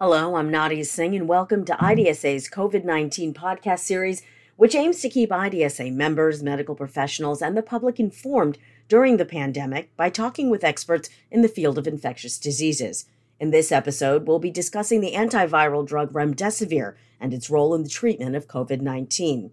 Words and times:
Hello, 0.00 0.36
I'm 0.36 0.48
Nadia 0.48 0.84
Singh, 0.84 1.16
and 1.16 1.26
welcome 1.26 1.64
to 1.64 1.72
IDSA's 1.72 2.48
COVID 2.48 2.84
19 2.84 3.34
podcast 3.34 3.80
series, 3.80 4.22
which 4.54 4.76
aims 4.76 5.00
to 5.00 5.08
keep 5.08 5.30
IDSA 5.30 5.92
members, 5.92 6.40
medical 6.40 6.76
professionals, 6.76 7.42
and 7.42 7.56
the 7.56 7.64
public 7.64 7.98
informed 7.98 8.58
during 8.86 9.16
the 9.16 9.24
pandemic 9.24 9.90
by 9.96 10.08
talking 10.08 10.50
with 10.50 10.62
experts 10.62 11.10
in 11.32 11.42
the 11.42 11.48
field 11.48 11.78
of 11.78 11.88
infectious 11.88 12.38
diseases. 12.38 13.06
In 13.40 13.50
this 13.50 13.72
episode, 13.72 14.28
we'll 14.28 14.38
be 14.38 14.52
discussing 14.52 15.00
the 15.00 15.14
antiviral 15.14 15.84
drug 15.84 16.12
remdesivir 16.12 16.94
and 17.18 17.34
its 17.34 17.50
role 17.50 17.74
in 17.74 17.82
the 17.82 17.88
treatment 17.88 18.36
of 18.36 18.46
COVID 18.46 18.80
19. 18.80 19.50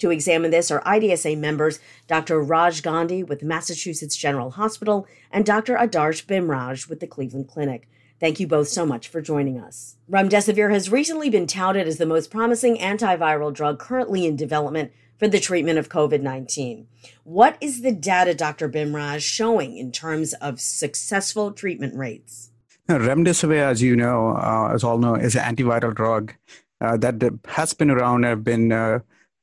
To 0.00 0.10
examine 0.10 0.50
this 0.50 0.70
are 0.70 0.82
IDSA 0.82 1.38
members 1.38 1.80
Dr. 2.06 2.42
Raj 2.42 2.82
Gandhi 2.82 3.22
with 3.22 3.42
Massachusetts 3.42 4.14
General 4.14 4.50
Hospital 4.50 5.06
and 5.30 5.46
Dr. 5.46 5.74
Adarsh 5.74 6.26
Bhimraj 6.26 6.86
with 6.86 7.00
the 7.00 7.06
Cleveland 7.06 7.48
Clinic. 7.48 7.88
Thank 8.18 8.40
you 8.40 8.46
both 8.46 8.68
so 8.68 8.86
much 8.86 9.08
for 9.08 9.20
joining 9.20 9.58
us. 9.58 9.96
Remdesivir 10.10 10.70
has 10.72 10.90
recently 10.90 11.28
been 11.28 11.46
touted 11.46 11.86
as 11.86 11.98
the 11.98 12.06
most 12.06 12.30
promising 12.30 12.78
antiviral 12.78 13.52
drug 13.52 13.78
currently 13.78 14.26
in 14.26 14.36
development 14.36 14.92
for 15.18 15.28
the 15.28 15.40
treatment 15.40 15.78
of 15.78 15.88
COVID 15.88 16.22
19. 16.22 16.86
What 17.24 17.56
is 17.60 17.82
the 17.82 17.92
data, 17.92 18.34
Dr. 18.34 18.68
Bhimraj, 18.68 19.20
showing 19.20 19.76
in 19.76 19.92
terms 19.92 20.32
of 20.34 20.60
successful 20.60 21.52
treatment 21.52 21.94
rates? 21.94 22.50
Now, 22.88 22.98
remdesivir, 22.98 23.62
as 23.62 23.82
you 23.82 23.96
know, 23.96 24.36
uh, 24.36 24.70
as 24.72 24.84
all 24.84 24.98
know, 24.98 25.14
is 25.14 25.34
an 25.34 25.56
antiviral 25.56 25.94
drug 25.94 26.32
uh, 26.80 26.96
that 26.98 27.22
has 27.46 27.74
been 27.74 27.90
around 27.90 28.24
and 28.24 28.26
have 28.26 28.44
been 28.44 28.72
uh, 28.72 29.00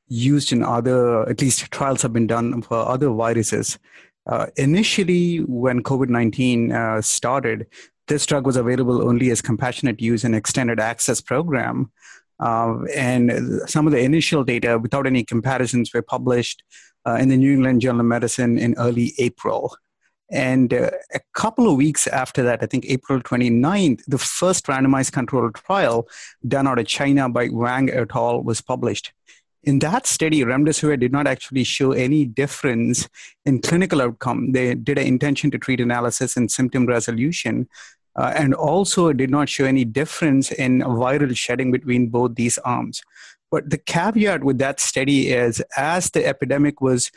used 0.08 0.52
in 0.52 0.64
other, 0.64 1.28
at 1.30 1.42
least 1.42 1.70
trials 1.72 2.02
have 2.02 2.14
been 2.14 2.28
done 2.28 2.62
for 2.62 2.78
other 2.78 3.10
viruses. 3.10 3.78
Uh, 4.26 4.48
initially, 4.56 5.40
when 5.40 5.84
COVID 5.84 6.08
19 6.08 6.72
uh, 6.72 7.02
started, 7.02 7.68
this 8.08 8.26
drug 8.26 8.46
was 8.46 8.58
available 8.58 9.08
only 9.08 9.32
as 9.32 9.42
compassionate 9.42 10.02
use 10.02 10.24
and 10.24 10.36
extended 10.36 10.80
access 10.80 11.22
program. 11.22 11.92
Uh, 12.40 12.84
and 12.94 13.62
some 13.68 13.88
of 13.88 13.94
the 13.94 14.00
initial 14.00 14.44
data, 14.44 14.78
without 14.78 15.08
any 15.08 15.24
comparisons, 15.24 15.94
were 15.94 16.02
published 16.02 16.64
uh, 17.08 17.16
in 17.16 17.30
the 17.30 17.38
New 17.38 17.54
England 17.54 17.82
Journal 17.82 18.02
of 18.02 18.06
Medicine 18.06 18.58
in 18.58 18.76
early 18.78 19.14
April. 19.18 19.76
And 20.32 20.74
uh, 20.74 20.90
a 21.14 21.20
couple 21.34 21.70
of 21.70 21.78
weeks 21.78 22.08
after 22.08 22.42
that, 22.44 22.64
I 22.64 22.66
think 22.66 22.86
April 22.88 23.22
29th, 23.22 24.02
the 24.08 24.18
first 24.18 24.66
randomized 24.66 25.12
controlled 25.12 25.56
trial 25.56 26.08
done 26.48 26.68
out 26.68 26.80
of 26.80 26.88
China 26.88 27.30
by 27.30 27.50
Wang 27.50 27.90
et 27.90 28.10
al. 28.16 28.42
was 28.42 28.62
published. 28.62 29.14
In 29.64 29.80
that 29.80 30.06
study, 30.08 30.42
remdesivir 30.42 31.00
did 31.00 31.12
not 31.12 31.28
actually 31.28 31.64
show 31.64 31.94
any 31.94 32.26
difference 32.26 33.08
in 33.46 33.62
clinical 33.62 34.02
outcome. 34.02 34.52
They 34.52 34.76
did 34.76 34.98
an 34.98 35.08
intention 35.08 35.52
to 35.52 35.58
treat 35.58 35.80
analysis 35.80 36.36
and 36.36 36.52
symptom 36.52 36.86
resolution, 36.86 37.70
uh, 38.16 38.34
and 38.36 38.54
also 38.54 39.14
did 39.14 39.30
not 39.30 39.50
show 39.50 39.66
any 39.66 39.86
difference 39.86 40.52
in 40.52 40.80
viral 40.80 41.36
shedding 41.36 41.72
between 41.72 42.08
both 42.08 42.36
these 42.36 42.58
arms. 42.60 43.02
But 43.52 43.70
the 43.70 43.78
caveat 43.78 44.44
with 44.44 44.58
that 44.60 44.80
study 44.80 45.32
is 45.32 45.62
as 45.78 46.10
the 46.10 46.26
epidemic 46.26 46.82
was 46.82 47.12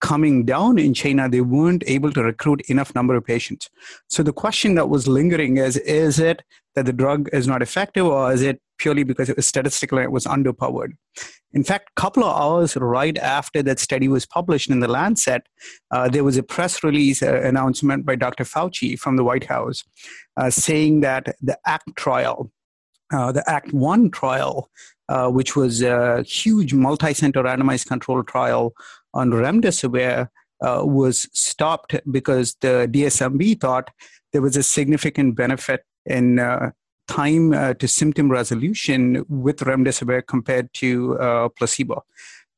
coming 0.00 0.44
down 0.44 0.78
in 0.78 0.94
China, 0.94 1.28
they 1.28 1.40
weren't 1.40 1.82
able 1.86 2.12
to 2.12 2.22
recruit 2.22 2.60
enough 2.68 2.94
number 2.94 3.14
of 3.14 3.24
patients. 3.24 3.68
So 4.08 4.22
the 4.22 4.32
question 4.32 4.74
that 4.76 4.88
was 4.88 5.08
lingering 5.08 5.56
is, 5.56 5.76
is 5.78 6.18
it 6.18 6.42
that 6.74 6.86
the 6.86 6.92
drug 6.92 7.28
is 7.32 7.46
not 7.46 7.62
effective 7.62 8.06
or 8.06 8.32
is 8.32 8.42
it 8.42 8.60
purely 8.78 9.02
because 9.02 9.28
it 9.28 9.36
was 9.36 9.46
statistical 9.46 9.98
and 9.98 10.04
it 10.04 10.12
was 10.12 10.24
underpowered? 10.24 10.92
In 11.54 11.64
fact, 11.64 11.90
a 11.96 12.00
couple 12.00 12.24
of 12.24 12.34
hours 12.34 12.76
right 12.76 13.16
after 13.18 13.62
that 13.62 13.78
study 13.78 14.08
was 14.08 14.24
published 14.24 14.70
in 14.70 14.80
the 14.80 14.88
Lancet, 14.88 15.42
uh, 15.90 16.08
there 16.08 16.24
was 16.24 16.36
a 16.36 16.42
press 16.42 16.82
release 16.82 17.22
uh, 17.22 17.40
announcement 17.42 18.06
by 18.06 18.16
Dr. 18.16 18.44
Fauci 18.44 18.98
from 18.98 19.16
the 19.16 19.24
White 19.24 19.44
House 19.44 19.84
uh, 20.36 20.50
saying 20.50 21.00
that 21.00 21.36
the 21.42 21.58
ACT 21.66 21.94
trial, 21.96 22.50
uh, 23.12 23.32
the 23.32 23.48
ACT 23.50 23.72
1 23.72 24.10
trial, 24.10 24.70
uh, 25.08 25.28
which 25.28 25.54
was 25.54 25.82
a 25.82 26.22
huge 26.22 26.72
multi 26.72 27.12
center 27.12 27.42
randomized 27.42 27.86
control 27.86 28.22
trial 28.22 28.72
on 29.12 29.30
remdesivir, 29.30 30.28
uh, 30.62 30.82
was 30.84 31.28
stopped 31.32 31.96
because 32.10 32.56
the 32.60 32.88
DSMB 32.90 33.60
thought 33.60 33.90
there 34.32 34.40
was 34.40 34.56
a 34.56 34.62
significant 34.62 35.34
benefit 35.34 35.84
in 36.06 36.38
time 37.08 37.52
uh, 37.52 37.74
to 37.74 37.88
symptom 37.88 38.30
resolution 38.30 39.24
with 39.28 39.58
remdesivir 39.58 40.26
compared 40.26 40.72
to 40.74 41.18
uh, 41.18 41.48
placebo. 41.50 42.04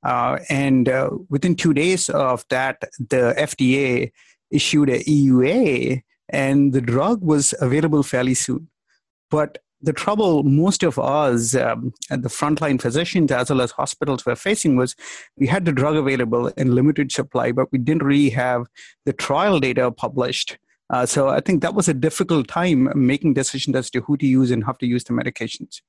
Uh, 0.03 0.39
and 0.51 0.89
uh, 0.89 1.11
within 1.31 1.57
two 1.57 1.73
days 1.73 2.09
of 2.11 2.45
that, 2.51 2.83
the 2.99 3.35
FDA 3.39 4.13
issued 4.51 4.91
a 4.91 5.03
EUA, 5.05 6.03
and 6.29 6.73
the 6.73 6.81
drug 6.81 7.23
was 7.23 7.55
available 7.61 8.03
fairly 8.03 8.35
soon. 8.35 8.69
But 9.31 9.59
the 9.85 9.93
trouble 9.93 10.43
most 10.43 10.83
of 10.83 10.99
us 10.99 11.55
um, 11.55 11.93
the 12.09 12.29
frontline 12.29 12.81
physicians 12.81 13.31
as 13.31 13.51
well 13.51 13.61
as 13.61 13.71
hospitals 13.71 14.25
were 14.25 14.35
facing 14.35 14.77
was 14.77 14.97
we 15.37 15.47
had 15.47 15.67
the 15.67 15.73
drug 15.73 15.95
available 15.95 16.47
in 16.49 16.75
limited 16.75 17.13
supply 17.13 17.53
but 17.53 17.71
we 17.71 17.79
didn't 17.79 18.03
really 18.03 18.31
have 18.31 18.67
the 19.05 19.13
trial 19.13 19.61
data 19.61 19.91
published 19.91 20.57
uh, 20.91 21.07
so 21.07 21.29
I 21.29 21.41
think 21.41 21.63
that 21.63 21.75
was 21.75 21.89
a 21.89 21.95
difficult 21.95 22.49
time 22.49 22.91
making 22.95 23.35
decisions 23.35 23.77
as 23.77 23.91
to 23.91 24.01
who 24.03 24.17
to 24.19 24.27
use 24.27 24.51
and 24.51 24.65
how 24.65 24.73
to 24.73 24.87
use 24.87 25.05
the 25.05 25.13
medications. 25.13 25.81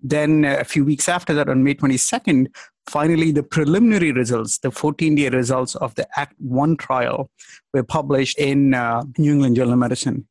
Then 0.00 0.44
uh, 0.44 0.58
a 0.60 0.64
few 0.64 0.84
weeks 0.84 1.08
after 1.08 1.34
that, 1.34 1.48
on 1.48 1.64
May 1.64 1.74
22nd, 1.74 2.48
finally 2.88 3.32
the 3.32 3.42
preliminary 3.42 4.12
results, 4.12 4.58
the 4.58 4.68
14-day 4.68 5.30
results 5.30 5.74
of 5.76 5.94
the 5.96 6.06
ACT 6.18 6.34
1 6.38 6.76
trial 6.76 7.30
were 7.74 7.82
published 7.82 8.38
in 8.38 8.74
uh, 8.74 9.02
New 9.18 9.32
England 9.32 9.56
Journal 9.56 9.72
of 9.72 9.78
Medicine. 9.78 10.26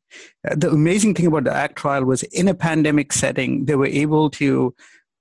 Uh, 0.48 0.54
the 0.56 0.70
amazing 0.70 1.14
thing 1.14 1.26
about 1.26 1.44
the 1.44 1.54
ACT 1.54 1.76
trial 1.76 2.04
was 2.04 2.22
in 2.24 2.48
a 2.48 2.54
pandemic 2.54 3.12
setting, 3.12 3.66
they 3.66 3.74
were 3.74 3.86
able 3.86 4.30
to 4.30 4.74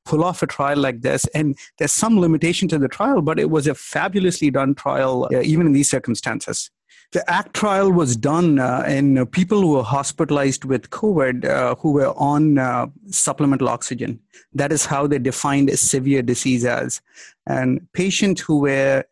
pull 0.05 0.23
off 0.23 0.43
a 0.43 0.47
trial 0.47 0.77
like 0.77 1.01
this. 1.01 1.25
And 1.33 1.57
there's 1.77 1.91
some 1.91 2.19
limitation 2.19 2.67
to 2.69 2.77
the 2.77 2.87
trial, 2.87 3.21
but 3.21 3.39
it 3.39 3.49
was 3.49 3.67
a 3.67 3.75
fabulously 3.75 4.51
done 4.51 4.75
trial, 4.75 5.27
uh, 5.33 5.41
even 5.41 5.65
in 5.65 5.73
these 5.73 5.89
circumstances. 5.89 6.69
The 7.15 7.31
ACT 7.31 7.53
trial 7.53 7.93
was 7.93 8.17
done 8.17 8.59
uh, 8.59 8.83
in 8.85 9.17
uh, 9.17 9.23
people 9.23 9.61
who 9.61 9.69
were 9.69 9.83
hospitalized 9.83 10.65
with 10.65 10.89
COVID 10.89 11.45
uh, 11.45 11.75
who 11.75 11.93
were 11.93 12.13
on 12.17 12.57
uh, 12.57 12.87
supplemental 13.07 13.69
oxygen. 13.69 14.19
That 14.51 14.73
is 14.73 14.85
how 14.85 15.07
they 15.07 15.17
defined 15.17 15.69
a 15.69 15.77
severe 15.77 16.21
disease 16.21 16.65
as. 16.65 17.01
And 17.47 17.87
patients 17.93 18.41
who 18.41 18.59
were 18.59 19.05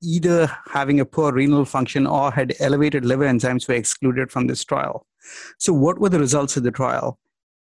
either 0.00 0.48
having 0.70 1.00
a 1.00 1.04
poor 1.04 1.32
renal 1.32 1.64
function 1.64 2.06
or 2.06 2.30
had 2.30 2.54
elevated 2.60 3.04
liver 3.04 3.24
enzymes 3.24 3.66
were 3.66 3.74
excluded 3.74 4.30
from 4.30 4.46
this 4.46 4.64
trial. 4.64 5.04
So, 5.58 5.72
what 5.72 5.98
were 5.98 6.10
the 6.10 6.20
results 6.20 6.56
of 6.56 6.62
the 6.62 6.70
trial? 6.70 7.18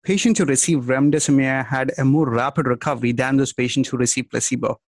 Patients 0.03 0.39
who 0.39 0.45
received 0.45 0.87
remdesivir 0.87 1.67
had 1.67 1.91
a 1.99 2.03
more 2.03 2.27
rapid 2.27 2.65
recovery 2.65 3.11
than 3.11 3.37
those 3.37 3.53
patients 3.53 3.89
who 3.89 3.97
received 3.97 4.31
placebo. 4.31 4.79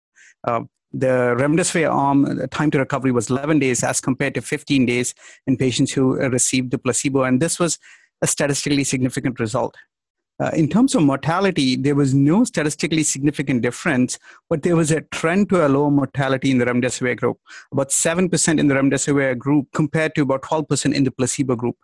Uh, 0.43 0.61
the 0.93 1.35
remdesivir 1.37 1.91
arm 1.91 2.47
time 2.49 2.71
to 2.71 2.79
recovery 2.79 3.11
was 3.11 3.29
11 3.29 3.59
days 3.59 3.83
as 3.83 3.99
compared 3.99 4.33
to 4.35 4.41
15 4.41 4.85
days 4.85 5.13
in 5.47 5.57
patients 5.57 5.91
who 5.91 6.21
uh, 6.21 6.29
received 6.29 6.71
the 6.71 6.77
placebo 6.77 7.23
and 7.23 7.41
this 7.41 7.59
was 7.59 7.77
a 8.21 8.27
statistically 8.27 8.83
significant 8.83 9.39
result. 9.39 9.75
Uh, 10.37 10.51
in 10.53 10.67
terms 10.67 10.93
of 10.95 11.01
mortality 11.01 11.77
there 11.77 11.95
was 11.95 12.13
no 12.13 12.43
statistically 12.43 13.03
significant 13.03 13.61
difference 13.61 14.19
but 14.49 14.63
there 14.63 14.75
was 14.75 14.91
a 14.91 14.99
trend 15.11 15.47
to 15.47 15.65
a 15.65 15.69
lower 15.69 15.89
mortality 15.89 16.51
in 16.51 16.57
the 16.57 16.65
remdesivir 16.65 17.15
group 17.15 17.39
about 17.71 17.89
7% 17.89 18.59
in 18.59 18.67
the 18.67 18.75
remdesivir 18.75 19.37
group 19.37 19.65
compared 19.73 20.13
to 20.13 20.23
about 20.23 20.41
12% 20.41 20.93
in 20.93 21.05
the 21.05 21.11
placebo 21.11 21.55
group 21.55 21.77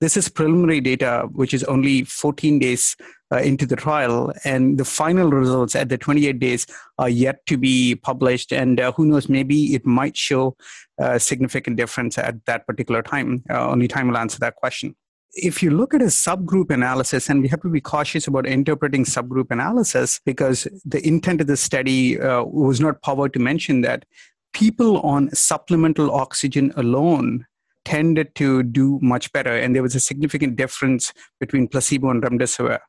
this 0.00 0.16
is 0.16 0.28
preliminary 0.28 0.80
data, 0.80 1.28
which 1.32 1.54
is 1.54 1.64
only 1.64 2.04
14 2.04 2.58
days 2.58 2.96
uh, 3.32 3.38
into 3.38 3.66
the 3.66 3.76
trial, 3.76 4.32
and 4.44 4.78
the 4.78 4.84
final 4.84 5.30
results 5.30 5.74
at 5.74 5.88
the 5.88 5.98
28 5.98 6.38
days 6.38 6.66
are 6.98 7.08
yet 7.08 7.44
to 7.46 7.56
be 7.56 7.94
published. 7.96 8.52
And 8.52 8.80
uh, 8.80 8.92
who 8.92 9.06
knows, 9.06 9.28
maybe 9.28 9.74
it 9.74 9.84
might 9.84 10.16
show 10.16 10.56
a 10.98 11.18
significant 11.18 11.76
difference 11.76 12.18
at 12.18 12.44
that 12.46 12.66
particular 12.66 13.02
time. 13.02 13.42
Uh, 13.50 13.68
only 13.68 13.88
time 13.88 14.08
will 14.08 14.16
answer 14.16 14.38
that 14.40 14.56
question. 14.56 14.94
If 15.32 15.62
you 15.62 15.70
look 15.70 15.92
at 15.92 16.00
a 16.00 16.06
subgroup 16.06 16.70
analysis, 16.70 17.28
and 17.28 17.42
we 17.42 17.48
have 17.48 17.60
to 17.62 17.68
be 17.68 17.80
cautious 17.80 18.26
about 18.26 18.46
interpreting 18.46 19.04
subgroup 19.04 19.50
analysis 19.50 20.20
because 20.24 20.66
the 20.84 21.06
intent 21.06 21.40
of 21.40 21.46
the 21.46 21.56
study 21.56 22.18
uh, 22.18 22.42
was 22.44 22.80
not 22.80 23.02
powered 23.02 23.34
to 23.34 23.38
mention 23.38 23.82
that 23.82 24.06
people 24.54 25.00
on 25.00 25.30
supplemental 25.34 26.10
oxygen 26.10 26.72
alone 26.76 27.44
tended 27.86 28.34
to 28.34 28.62
do 28.64 28.98
much 29.00 29.32
better, 29.32 29.56
and 29.56 29.74
there 29.74 29.82
was 29.82 29.94
a 29.94 30.00
significant 30.00 30.56
difference 30.56 31.12
between 31.40 31.68
placebo 31.68 32.10
and 32.10 32.22
remdesivir. 32.22 32.80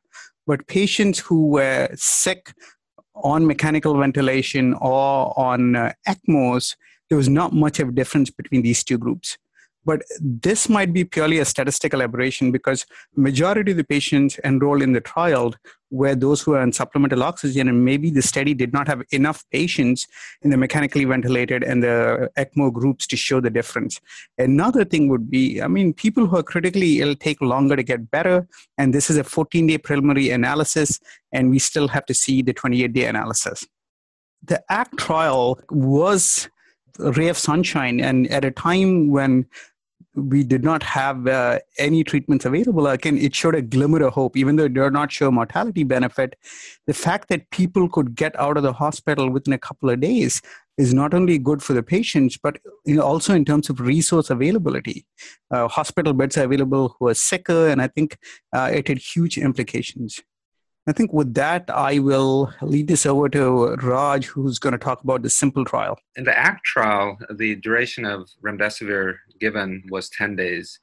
But 0.46 0.66
patients 0.66 1.20
who 1.20 1.48
were 1.48 1.88
sick 1.94 2.52
on 3.14 3.46
mechanical 3.46 3.96
ventilation 3.96 4.74
or 4.74 5.38
on 5.38 5.76
uh, 5.76 5.92
ECMOs, 6.06 6.76
there 7.08 7.16
was 7.16 7.28
not 7.28 7.52
much 7.52 7.80
of 7.80 7.88
a 7.88 7.92
difference 7.92 8.30
between 8.30 8.62
these 8.62 8.84
two 8.84 8.98
groups. 8.98 9.38
But 9.88 10.02
this 10.20 10.68
might 10.68 10.92
be 10.92 11.02
purely 11.04 11.38
a 11.38 11.46
statistical 11.46 12.02
aberration 12.02 12.52
because 12.52 12.84
majority 13.16 13.70
of 13.70 13.78
the 13.78 13.84
patients 13.84 14.38
enrolled 14.44 14.82
in 14.82 14.92
the 14.92 15.00
trial 15.00 15.54
were 15.90 16.14
those 16.14 16.42
who 16.42 16.52
are 16.52 16.60
on 16.60 16.72
supplemental 16.72 17.22
oxygen, 17.22 17.68
and 17.68 17.86
maybe 17.86 18.10
the 18.10 18.20
study 18.20 18.52
did 18.52 18.74
not 18.74 18.86
have 18.86 19.02
enough 19.12 19.42
patients 19.50 20.06
in 20.42 20.50
the 20.50 20.58
mechanically 20.58 21.06
ventilated 21.06 21.64
and 21.64 21.82
the 21.82 22.30
ECMO 22.36 22.70
groups 22.70 23.06
to 23.06 23.16
show 23.16 23.40
the 23.40 23.48
difference. 23.48 23.98
Another 24.36 24.84
thing 24.84 25.08
would 25.08 25.30
be, 25.30 25.62
I 25.62 25.68
mean, 25.68 25.94
people 25.94 26.26
who 26.26 26.36
are 26.36 26.42
critically 26.42 27.00
ill 27.00 27.14
take 27.14 27.40
longer 27.40 27.74
to 27.74 27.82
get 27.82 28.10
better, 28.10 28.46
and 28.76 28.92
this 28.92 29.08
is 29.08 29.16
a 29.16 29.24
14-day 29.24 29.78
preliminary 29.78 30.28
analysis, 30.28 31.00
and 31.32 31.48
we 31.48 31.58
still 31.58 31.88
have 31.88 32.04
to 32.04 32.12
see 32.12 32.42
the 32.42 32.52
28-day 32.52 33.06
analysis. 33.06 33.66
The 34.42 34.62
ACT 34.70 34.98
trial 34.98 35.58
was 35.70 36.50
a 37.00 37.12
ray 37.12 37.28
of 37.28 37.38
sunshine, 37.38 38.00
and 38.00 38.26
at 38.28 38.44
a 38.44 38.50
time 38.50 39.08
when 39.08 39.46
we 40.18 40.42
did 40.44 40.64
not 40.64 40.82
have 40.82 41.26
uh, 41.26 41.58
any 41.78 42.02
treatments 42.04 42.44
available 42.44 42.86
again 42.86 43.16
it 43.16 43.34
showed 43.34 43.54
a 43.54 43.62
glimmer 43.62 44.02
of 44.04 44.12
hope. 44.14 44.36
Even 44.36 44.56
though 44.56 44.64
it 44.64 44.74
did 44.74 44.92
not 44.92 45.12
show 45.12 45.30
mortality 45.30 45.84
benefit 45.84 46.36
the 46.86 46.94
fact 46.94 47.28
that 47.28 47.50
people 47.50 47.88
could 47.88 48.14
get 48.14 48.38
out 48.38 48.56
of 48.56 48.62
the 48.62 48.72
hospital 48.72 49.30
within 49.30 49.52
a 49.52 49.58
couple 49.58 49.90
of 49.90 50.00
days 50.00 50.42
is 50.76 50.94
not 50.94 51.12
only 51.12 51.38
good 51.38 51.62
for 51.62 51.72
the 51.72 51.82
patients 51.82 52.36
but 52.36 52.58
also 53.00 53.34
in 53.34 53.44
terms 53.44 53.68
of 53.68 53.80
resource 53.80 54.30
availability. 54.30 55.04
Uh, 55.50 55.68
hospital 55.68 56.12
beds 56.12 56.36
are 56.36 56.44
available 56.44 56.96
who 56.98 57.08
are 57.08 57.14
sicker 57.14 57.68
and 57.68 57.80
i 57.82 57.86
think 57.86 58.16
uh, 58.54 58.70
it 58.72 58.88
had 58.88 58.98
huge 58.98 59.38
implications 59.38 60.20
I 60.88 60.92
think 60.92 61.12
with 61.12 61.34
that, 61.34 61.68
I 61.68 61.98
will 61.98 62.50
lead 62.62 62.88
this 62.88 63.04
over 63.04 63.28
to 63.28 63.74
Raj, 63.74 64.24
who's 64.24 64.58
going 64.58 64.72
to 64.72 64.78
talk 64.78 65.04
about 65.04 65.20
the 65.20 65.28
simple 65.28 65.62
trial. 65.62 65.98
In 66.16 66.24
the 66.24 66.36
ACT 66.36 66.64
trial, 66.64 67.18
the 67.30 67.56
duration 67.56 68.06
of 68.06 68.30
remdesivir 68.42 69.16
given 69.38 69.82
was 69.90 70.08
10 70.08 70.34
days. 70.34 70.80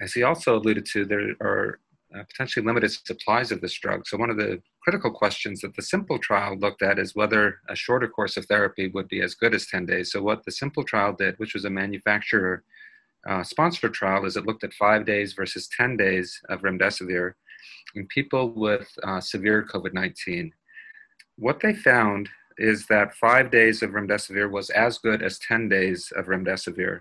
As 0.00 0.12
he 0.12 0.22
also 0.22 0.56
alluded 0.56 0.86
to, 0.92 1.04
there 1.04 1.34
are 1.40 1.80
uh, 2.14 2.22
potentially 2.30 2.64
limited 2.64 2.92
supplies 2.92 3.50
of 3.50 3.60
this 3.60 3.74
drug. 3.74 4.06
So, 4.06 4.16
one 4.16 4.30
of 4.30 4.36
the 4.36 4.62
critical 4.84 5.10
questions 5.10 5.62
that 5.62 5.74
the 5.74 5.82
simple 5.82 6.20
trial 6.20 6.56
looked 6.56 6.82
at 6.82 7.00
is 7.00 7.16
whether 7.16 7.58
a 7.68 7.74
shorter 7.74 8.06
course 8.06 8.36
of 8.36 8.46
therapy 8.46 8.86
would 8.86 9.08
be 9.08 9.20
as 9.20 9.34
good 9.34 9.52
as 9.52 9.66
10 9.66 9.86
days. 9.86 10.12
So, 10.12 10.22
what 10.22 10.44
the 10.44 10.52
simple 10.52 10.84
trial 10.84 11.12
did, 11.12 11.36
which 11.40 11.54
was 11.54 11.64
a 11.64 11.70
manufacturer 11.70 12.62
uh, 13.28 13.42
sponsored 13.42 13.94
trial, 13.94 14.26
is 14.26 14.36
it 14.36 14.46
looked 14.46 14.62
at 14.62 14.74
five 14.74 15.04
days 15.04 15.32
versus 15.32 15.68
10 15.76 15.96
days 15.96 16.40
of 16.48 16.62
remdesivir 16.62 17.34
in 17.94 18.06
people 18.06 18.50
with 18.50 18.88
uh, 19.02 19.20
severe 19.20 19.64
COVID 19.64 19.94
19. 19.94 20.52
What 21.36 21.60
they 21.60 21.74
found 21.74 22.28
is 22.58 22.86
that 22.86 23.14
five 23.14 23.50
days 23.50 23.82
of 23.82 23.90
remdesivir 23.90 24.50
was 24.50 24.70
as 24.70 24.98
good 24.98 25.22
as 25.22 25.38
10 25.40 25.68
days 25.68 26.12
of 26.16 26.26
remdesivir. 26.26 27.00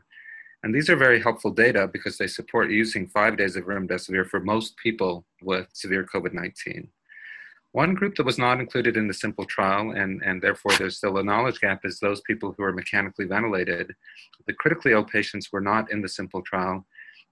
And 0.63 0.73
these 0.73 0.89
are 0.89 0.95
very 0.95 1.21
helpful 1.21 1.51
data 1.51 1.87
because 1.91 2.17
they 2.17 2.27
support 2.27 2.71
using 2.71 3.07
five 3.07 3.37
days 3.37 3.55
of 3.55 3.65
remdesivir 3.65 4.27
for 4.27 4.39
most 4.39 4.77
people 4.77 5.25
with 5.41 5.67
severe 5.73 6.07
COVID 6.11 6.33
19. 6.33 6.87
One 7.73 7.95
group 7.95 8.15
that 8.15 8.25
was 8.25 8.37
not 8.37 8.59
included 8.59 8.97
in 8.97 9.07
the 9.07 9.15
simple 9.15 9.45
trial, 9.45 9.91
and, 9.91 10.21
and 10.23 10.41
therefore 10.41 10.73
there's 10.77 10.97
still 10.97 11.17
a 11.17 11.23
knowledge 11.23 11.59
gap, 11.59 11.83
is 11.83 11.99
those 11.99 12.21
people 12.21 12.53
who 12.55 12.63
are 12.63 12.71
mechanically 12.71 13.25
ventilated. 13.25 13.95
The 14.45 14.53
critically 14.53 14.91
ill 14.91 15.03
patients 15.03 15.51
were 15.51 15.59
not 15.59 15.91
in 15.91 16.01
the 16.01 16.07
simple 16.07 16.43
trial, 16.43 16.85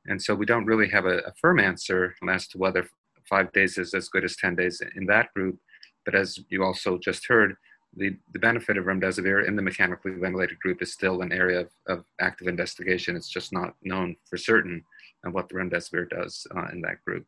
and 0.07 0.19
so 0.19 0.33
we 0.33 0.47
don't 0.47 0.65
really 0.65 0.89
have 0.89 1.05
a, 1.05 1.19
a 1.19 1.33
firm 1.39 1.59
answer 1.59 2.15
as 2.27 2.47
to 2.49 2.57
whether 2.57 2.89
five 3.31 3.51
days 3.53 3.79
is 3.79 3.95
as 3.95 4.09
good 4.09 4.25
as 4.25 4.35
10 4.35 4.55
days 4.55 4.81
in 4.95 5.05
that 5.07 5.33
group. 5.33 5.57
But 6.05 6.15
as 6.15 6.37
you 6.49 6.63
also 6.63 6.99
just 6.99 7.27
heard, 7.27 7.55
the, 7.95 8.15
the 8.33 8.39
benefit 8.39 8.77
of 8.77 8.85
remdesivir 8.85 9.47
in 9.47 9.55
the 9.55 9.61
mechanically 9.61 10.11
ventilated 10.11 10.59
group 10.59 10.81
is 10.81 10.93
still 10.93 11.21
an 11.21 11.31
area 11.31 11.61
of, 11.61 11.69
of 11.87 12.05
active 12.19 12.47
investigation. 12.47 13.15
It's 13.15 13.29
just 13.29 13.51
not 13.51 13.73
known 13.81 14.15
for 14.29 14.37
certain 14.37 14.83
what 15.29 15.49
the 15.49 15.55
remdesivir 15.55 16.09
does 16.09 16.45
uh, 16.55 16.67
in 16.73 16.81
that 16.81 17.03
group. 17.05 17.25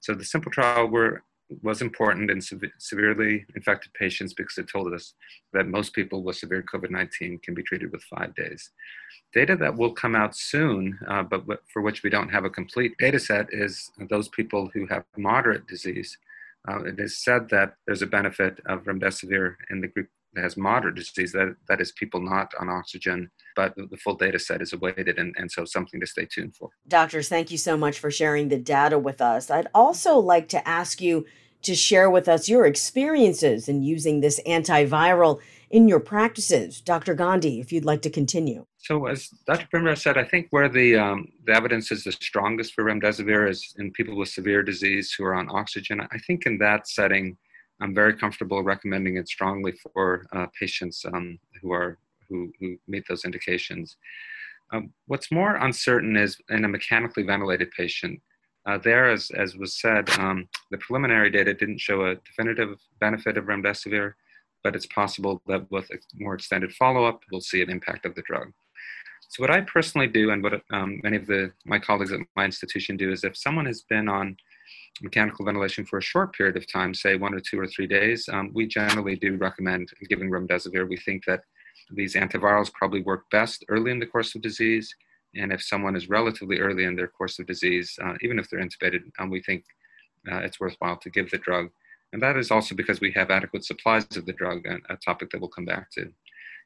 So 0.00 0.14
the 0.14 0.24
simple 0.24 0.52
trial 0.52 0.86
were, 0.88 1.22
was 1.62 1.82
important 1.82 2.30
in 2.30 2.40
sev- 2.40 2.62
severely 2.78 3.44
infected 3.54 3.92
patients 3.94 4.32
because 4.32 4.58
it 4.58 4.68
told 4.68 4.92
us 4.92 5.14
that 5.52 5.66
most 5.66 5.92
people 5.92 6.22
with 6.22 6.36
severe 6.36 6.64
COVID-19 6.72 7.42
can 7.42 7.54
be 7.54 7.62
treated 7.62 7.92
with 7.92 8.02
five 8.04 8.34
days. 8.34 8.70
Data 9.34 9.56
that 9.56 9.76
will 9.76 9.92
come 9.92 10.14
out 10.14 10.36
soon, 10.36 10.98
uh, 11.08 11.22
but 11.22 11.44
for 11.72 11.82
which 11.82 12.02
we 12.02 12.10
don't 12.10 12.28
have 12.28 12.44
a 12.44 12.50
complete 12.50 12.96
data 12.98 13.18
set, 13.18 13.46
is 13.50 13.90
those 14.10 14.28
people 14.28 14.70
who 14.72 14.86
have 14.86 15.04
moderate 15.16 15.66
disease. 15.66 16.16
Uh, 16.68 16.84
it 16.84 16.98
is 16.98 17.22
said 17.22 17.48
that 17.50 17.74
there's 17.86 18.02
a 18.02 18.06
benefit 18.06 18.60
of 18.66 18.84
remdesivir 18.84 19.56
in 19.70 19.80
the 19.80 19.88
group 19.88 20.08
that 20.34 20.42
has 20.42 20.56
moderate 20.56 20.94
disease, 20.94 21.32
that, 21.32 21.56
that 21.68 21.80
is 21.80 21.92
people 21.92 22.20
not 22.20 22.52
on 22.58 22.68
oxygen, 22.68 23.30
but 23.56 23.74
the 23.76 23.96
full 23.96 24.14
data 24.14 24.38
set 24.38 24.62
is 24.62 24.72
awaited, 24.72 25.18
and, 25.18 25.34
and 25.38 25.50
so 25.50 25.64
something 25.64 26.00
to 26.00 26.06
stay 26.06 26.26
tuned 26.26 26.56
for. 26.56 26.70
Doctors, 26.88 27.28
thank 27.28 27.50
you 27.50 27.58
so 27.58 27.76
much 27.76 27.98
for 27.98 28.10
sharing 28.10 28.48
the 28.48 28.58
data 28.58 28.98
with 28.98 29.20
us. 29.20 29.50
I'd 29.50 29.68
also 29.74 30.18
like 30.18 30.48
to 30.50 30.68
ask 30.68 31.00
you 31.00 31.26
to 31.62 31.74
share 31.74 32.10
with 32.10 32.28
us 32.28 32.48
your 32.48 32.66
experiences 32.66 33.68
in 33.68 33.82
using 33.82 34.20
this 34.20 34.40
antiviral 34.46 35.40
in 35.70 35.88
your 35.88 36.00
practices. 36.00 36.80
Dr. 36.80 37.14
Gandhi, 37.14 37.60
if 37.60 37.72
you'd 37.72 37.84
like 37.84 38.02
to 38.02 38.10
continue. 38.10 38.66
So, 38.78 39.06
as 39.06 39.28
Dr. 39.46 39.66
Primrose 39.70 40.02
said, 40.02 40.18
I 40.18 40.24
think 40.24 40.48
where 40.50 40.68
the, 40.68 40.96
um, 40.96 41.28
the 41.46 41.54
evidence 41.54 41.92
is 41.92 42.04
the 42.04 42.12
strongest 42.12 42.74
for 42.74 42.84
remdesivir 42.84 43.48
is 43.48 43.74
in 43.78 43.92
people 43.92 44.16
with 44.16 44.28
severe 44.28 44.62
disease 44.62 45.14
who 45.16 45.24
are 45.24 45.34
on 45.34 45.48
oxygen. 45.50 46.00
I 46.00 46.18
think 46.26 46.46
in 46.46 46.58
that 46.58 46.88
setting, 46.88 47.36
I'm 47.80 47.94
very 47.94 48.14
comfortable 48.14 48.62
recommending 48.62 49.16
it 49.16 49.28
strongly 49.28 49.72
for 49.72 50.26
uh, 50.32 50.46
patients 50.58 51.04
um, 51.04 51.38
who 51.60 51.72
are 51.72 51.98
who, 52.32 52.52
who 52.58 52.76
meet 52.88 53.04
those 53.08 53.24
indications. 53.24 53.96
Um, 54.72 54.92
what's 55.06 55.30
more 55.30 55.56
uncertain 55.56 56.16
is 56.16 56.38
in 56.48 56.64
a 56.64 56.68
mechanically 56.68 57.24
ventilated 57.24 57.70
patient. 57.72 58.20
Uh, 58.66 58.78
there, 58.78 59.10
as, 59.10 59.30
as 59.36 59.56
was 59.56 59.80
said, 59.80 60.08
um, 60.18 60.48
the 60.70 60.78
preliminary 60.78 61.30
data 61.30 61.52
didn't 61.52 61.80
show 61.80 62.06
a 62.06 62.14
definitive 62.14 62.78
benefit 63.00 63.36
of 63.36 63.44
remdesivir 63.44 64.14
but 64.62 64.76
it's 64.76 64.86
possible 64.86 65.42
that 65.46 65.70
with 65.70 65.90
more 66.14 66.34
extended 66.34 66.72
follow-up, 66.74 67.22
we'll 67.30 67.40
see 67.40 67.62
an 67.62 67.70
impact 67.70 68.06
of 68.06 68.14
the 68.14 68.22
drug. 68.22 68.52
So 69.28 69.42
what 69.42 69.50
I 69.50 69.62
personally 69.62 70.06
do, 70.06 70.30
and 70.30 70.42
what 70.42 70.62
um, 70.72 71.00
many 71.02 71.16
of 71.16 71.26
the 71.26 71.52
my 71.64 71.78
colleagues 71.78 72.12
at 72.12 72.20
my 72.36 72.44
institution 72.44 72.96
do, 72.96 73.10
is 73.10 73.24
if 73.24 73.36
someone 73.36 73.66
has 73.66 73.82
been 73.82 74.08
on 74.08 74.36
mechanical 75.00 75.44
ventilation 75.44 75.86
for 75.86 75.98
a 75.98 76.02
short 76.02 76.34
period 76.34 76.56
of 76.56 76.70
time, 76.70 76.92
say 76.92 77.16
one 77.16 77.32
or 77.32 77.40
two 77.40 77.58
or 77.58 77.66
three 77.66 77.86
days, 77.86 78.28
um, 78.30 78.50
we 78.52 78.66
generally 78.66 79.16
do 79.16 79.36
recommend 79.36 79.88
giving 80.08 80.28
remdesivir. 80.28 80.88
We 80.88 80.98
think 80.98 81.24
that 81.24 81.40
these 81.94 82.14
antivirals 82.14 82.72
probably 82.72 83.02
work 83.02 83.24
best 83.30 83.64
early 83.68 83.90
in 83.90 83.98
the 83.98 84.06
course 84.06 84.34
of 84.34 84.42
disease, 84.42 84.94
and 85.34 85.52
if 85.52 85.62
someone 85.62 85.96
is 85.96 86.08
relatively 86.08 86.58
early 86.58 86.84
in 86.84 86.96
their 86.96 87.08
course 87.08 87.38
of 87.38 87.46
disease, 87.46 87.98
uh, 88.04 88.14
even 88.20 88.38
if 88.38 88.48
they're 88.48 88.60
intubated, 88.60 89.02
um, 89.18 89.30
we 89.30 89.40
think 89.40 89.64
uh, 90.30 90.38
it's 90.38 90.60
worthwhile 90.60 90.96
to 90.98 91.10
give 91.10 91.30
the 91.30 91.38
drug. 91.38 91.68
And 92.12 92.22
that 92.22 92.36
is 92.36 92.50
also 92.50 92.74
because 92.74 93.00
we 93.00 93.10
have 93.12 93.30
adequate 93.30 93.64
supplies 93.64 94.06
of 94.16 94.26
the 94.26 94.34
drug, 94.34 94.66
a 94.66 94.96
topic 94.96 95.30
that 95.30 95.40
we'll 95.40 95.48
come 95.48 95.64
back 95.64 95.90
to. 95.92 96.12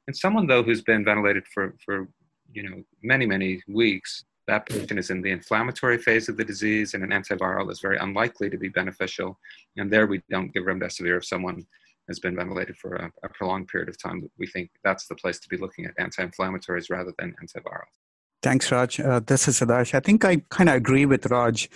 And 0.07 0.17
someone, 0.17 0.47
though, 0.47 0.63
who's 0.63 0.83
been 0.83 1.05
ventilated 1.05 1.45
for, 1.53 1.75
for 1.85 2.09
you 2.53 2.69
know, 2.69 2.83
many, 3.03 3.27
many 3.27 3.63
weeks, 3.69 4.25
that 4.49 4.67
patient 4.69 4.99
is 4.99 5.11
in 5.11 5.23
the 5.23 5.31
inflammatory 5.31 5.99
phase 5.99 6.29
of 6.29 6.37
the 6.37 6.45
disease, 6.45 6.95
and 6.95 7.05
an 7.05 7.11
antiviral 7.11 7.71
is 7.71 7.81
very 7.81 7.99
unlikely 7.99 8.51
to 8.51 8.57
be 8.57 8.69
beneficial. 8.69 9.39
And 9.77 9.93
there 9.93 10.07
we 10.07 10.23
don't 10.31 10.53
give 10.53 10.65
remdesivir 10.65 11.19
if 11.19 11.25
someone 11.25 11.67
has 12.09 12.19
been 12.19 12.37
ventilated 12.37 12.77
for 12.77 12.95
a, 12.95 13.13
a 13.25 13.29
prolonged 13.31 13.69
period 13.69 13.89
of 13.89 14.01
time. 14.01 14.29
We 14.39 14.47
think 14.47 14.71
that's 14.85 15.07
the 15.07 15.15
place 15.15 15.39
to 15.41 15.49
be 15.49 15.57
looking 15.57 15.87
at 15.87 15.95
anti-inflammatories 15.99 16.91
rather 16.91 17.13
than 17.19 17.35
antivirals. 17.43 18.06
Thanks, 18.43 18.71
Raj. 18.71 19.01
Uh, 19.01 19.21
this 19.21 19.49
is 19.49 19.61
Sadash. 19.61 19.95
I 19.95 20.01
think 20.01 20.25
I 20.25 20.43
kind 20.51 20.69
of 20.69 20.77
agree 20.77 21.07
with 21.07 21.27
Raj 21.27 21.69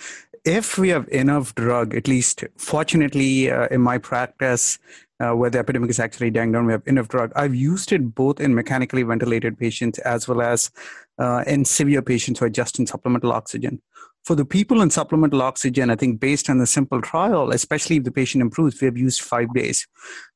if 0.45 0.77
we 0.77 0.89
have 0.89 1.07
enough 1.09 1.53
drug, 1.55 1.93
at 1.95 2.07
least 2.07 2.43
fortunately 2.57 3.51
uh, 3.51 3.67
in 3.67 3.81
my 3.81 3.97
practice, 3.97 4.79
uh, 5.19 5.35
where 5.35 5.51
the 5.51 5.59
epidemic 5.59 5.89
is 5.89 5.99
actually 5.99 6.31
dying 6.31 6.51
down, 6.51 6.65
we 6.65 6.71
have 6.71 6.87
enough 6.87 7.07
drug. 7.07 7.31
I've 7.35 7.53
used 7.53 7.91
it 7.91 8.15
both 8.15 8.39
in 8.39 8.55
mechanically 8.55 9.03
ventilated 9.03 9.59
patients 9.59 9.99
as 9.99 10.27
well 10.27 10.41
as 10.41 10.71
uh, 11.19 11.43
in 11.45 11.63
severe 11.65 12.01
patients 12.01 12.39
who 12.39 12.45
are 12.45 12.49
just 12.49 12.79
in 12.79 12.87
supplemental 12.87 13.31
oxygen. 13.31 13.81
For 14.23 14.35
the 14.35 14.45
people 14.45 14.81
in 14.81 14.89
supplemental 14.89 15.41
oxygen, 15.41 15.89
I 15.89 15.95
think 15.95 16.19
based 16.19 16.49
on 16.49 16.57
the 16.57 16.67
simple 16.67 17.01
trial, 17.01 17.51
especially 17.51 17.97
if 17.97 18.03
the 18.03 18.11
patient 18.11 18.41
improves, 18.41 18.79
we 18.81 18.85
have 18.85 18.97
used 18.97 19.21
five 19.21 19.53
days. 19.53 19.87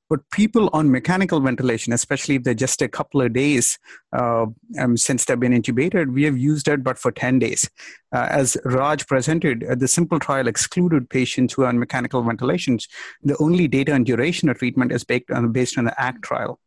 But 0.10 0.20
people 0.32 0.70
on 0.74 0.92
mechanical 0.92 1.40
ventilation, 1.40 1.94
especially 1.94 2.36
if 2.36 2.44
they're 2.44 2.54
just 2.54 2.82
a 2.82 2.88
couple 2.88 3.22
of 3.22 3.34
days 3.34 3.80
uh, 4.14 4.46
um, 4.80 4.98
since 4.98 5.26
they've 5.26 5.40
been 5.40 5.54
intubated, 5.54 6.14
we 6.14 6.24
have 6.24 6.38
used 6.38 6.68
it, 6.68 6.84
but 6.84 6.98
for 6.98 7.12
10 7.12 7.40
days. 7.40 7.70
Uh, 8.14 8.28
as 8.30 8.56
Raj 8.66 9.08
presented, 9.08 9.64
uh, 9.64 9.76
the 9.76 9.88
simple 9.88 10.20
trial 10.20 10.48
excluded 10.48 11.10
patients 11.10 11.54
who 11.54 11.64
are 11.64 11.68
on 11.68 11.80
mechanical 11.80 12.22
ventilations. 12.22 12.88
The 13.24 13.38
only 13.40 13.68
data 13.68 13.94
on 13.94 14.04
duration 14.04 14.50
of 14.50 14.60
treatment 14.60 14.92
is 14.92 15.04
based 15.04 15.32
on, 15.32 15.52
based 15.52 15.78
on 15.78 15.86
the 15.86 16.02
ACT 16.02 16.24
trial. 16.24 16.60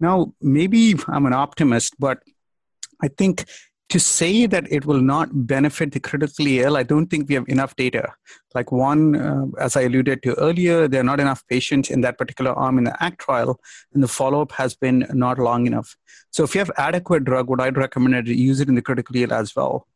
Now, 0.00 0.32
maybe 0.40 0.94
I'm 1.08 1.26
an 1.26 1.32
optimist, 1.32 1.94
but 1.98 2.22
I 3.02 3.08
think 3.08 3.44
to 3.88 3.98
say 3.98 4.44
that 4.44 4.70
it 4.70 4.84
will 4.84 5.00
not 5.00 5.46
benefit 5.46 5.92
the 5.92 6.00
critically 6.00 6.60
ill, 6.60 6.76
I 6.76 6.82
don't 6.82 7.06
think 7.06 7.28
we 7.28 7.34
have 7.34 7.48
enough 7.48 7.74
data. 7.76 8.12
Like 8.54 8.70
one, 8.70 9.16
uh, 9.16 9.46
as 9.58 9.76
I 9.76 9.82
alluded 9.82 10.22
to 10.24 10.34
earlier, 10.34 10.88
there 10.88 11.00
are 11.00 11.04
not 11.04 11.20
enough 11.20 11.46
patients 11.48 11.90
in 11.90 12.02
that 12.02 12.18
particular 12.18 12.52
arm 12.52 12.76
in 12.76 12.84
the 12.84 13.02
ACT 13.02 13.20
trial, 13.20 13.58
and 13.94 14.02
the 14.02 14.08
follow-up 14.08 14.52
has 14.52 14.74
been 14.74 15.06
not 15.12 15.38
long 15.38 15.66
enough. 15.66 15.96
So 16.30 16.44
if 16.44 16.54
you 16.54 16.58
have 16.58 16.70
adequate 16.76 17.24
drug, 17.24 17.48
what 17.48 17.60
I'd 17.60 17.78
recommend 17.78 18.28
is 18.28 18.36
use 18.36 18.60
it 18.60 18.68
in 18.68 18.74
the 18.74 18.82
critically 18.82 19.22
ill 19.22 19.32
as 19.32 19.56
well. 19.56 19.86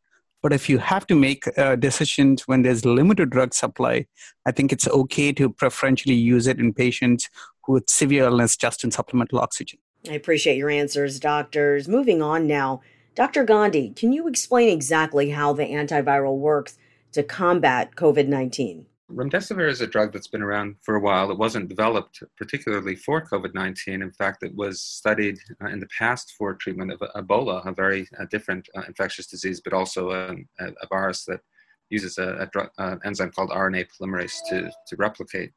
But 0.41 0.53
if 0.53 0.67
you 0.67 0.79
have 0.79 1.07
to 1.07 1.15
make 1.15 1.45
uh, 1.57 1.75
decisions 1.77 2.47
when 2.47 2.63
there's 2.63 2.83
limited 2.83 3.29
drug 3.29 3.53
supply, 3.53 4.07
I 4.45 4.51
think 4.51 4.73
it's 4.73 4.87
okay 4.87 5.31
to 5.33 5.49
preferentially 5.49 6.15
use 6.15 6.47
it 6.47 6.59
in 6.59 6.73
patients 6.73 7.29
with 7.67 7.89
severe 7.89 8.25
illness 8.25 8.57
just 8.57 8.83
in 8.83 8.91
supplemental 8.91 9.39
oxygen. 9.39 9.79
I 10.09 10.13
appreciate 10.13 10.57
your 10.57 10.69
answers, 10.69 11.17
doctors. 11.17 11.87
Moving 11.87 12.21
on 12.21 12.45
now. 12.45 12.81
Dr. 13.15 13.43
Gandhi, 13.43 13.91
can 13.91 14.11
you 14.11 14.27
explain 14.27 14.69
exactly 14.69 15.29
how 15.29 15.53
the 15.53 15.65
antiviral 15.65 16.37
works 16.37 16.77
to 17.11 17.21
combat 17.21 17.95
COVID 17.95 18.27
19? 18.27 18.87
Remdesivir 19.11 19.69
is 19.69 19.81
a 19.81 19.87
drug 19.87 20.11
that's 20.11 20.27
been 20.27 20.41
around 20.41 20.77
for 20.81 20.95
a 20.95 20.99
while. 20.99 21.29
It 21.29 21.37
wasn't 21.37 21.69
developed 21.69 22.23
particularly 22.37 22.95
for 22.95 23.21
COVID 23.21 23.53
19. 23.53 24.01
In 24.01 24.11
fact, 24.11 24.41
it 24.41 24.55
was 24.55 24.81
studied 24.81 25.37
uh, 25.61 25.67
in 25.67 25.79
the 25.79 25.87
past 25.97 26.33
for 26.37 26.55
treatment 26.55 26.91
of 26.91 26.99
Ebola, 27.15 27.67
a 27.67 27.71
very 27.71 28.07
uh, 28.19 28.25
different 28.31 28.67
uh, 28.75 28.81
infectious 28.87 29.27
disease, 29.27 29.61
but 29.61 29.73
also 29.73 30.09
a, 30.11 30.35
a 30.59 30.87
virus 30.89 31.25
that 31.25 31.41
uses 31.89 32.17
a, 32.17 32.49
a 32.79 32.97
enzyme 33.05 33.29
called 33.29 33.51
RNA 33.51 33.87
polymerase 33.91 34.37
to, 34.49 34.71
to 34.87 34.95
replicate. 34.95 35.51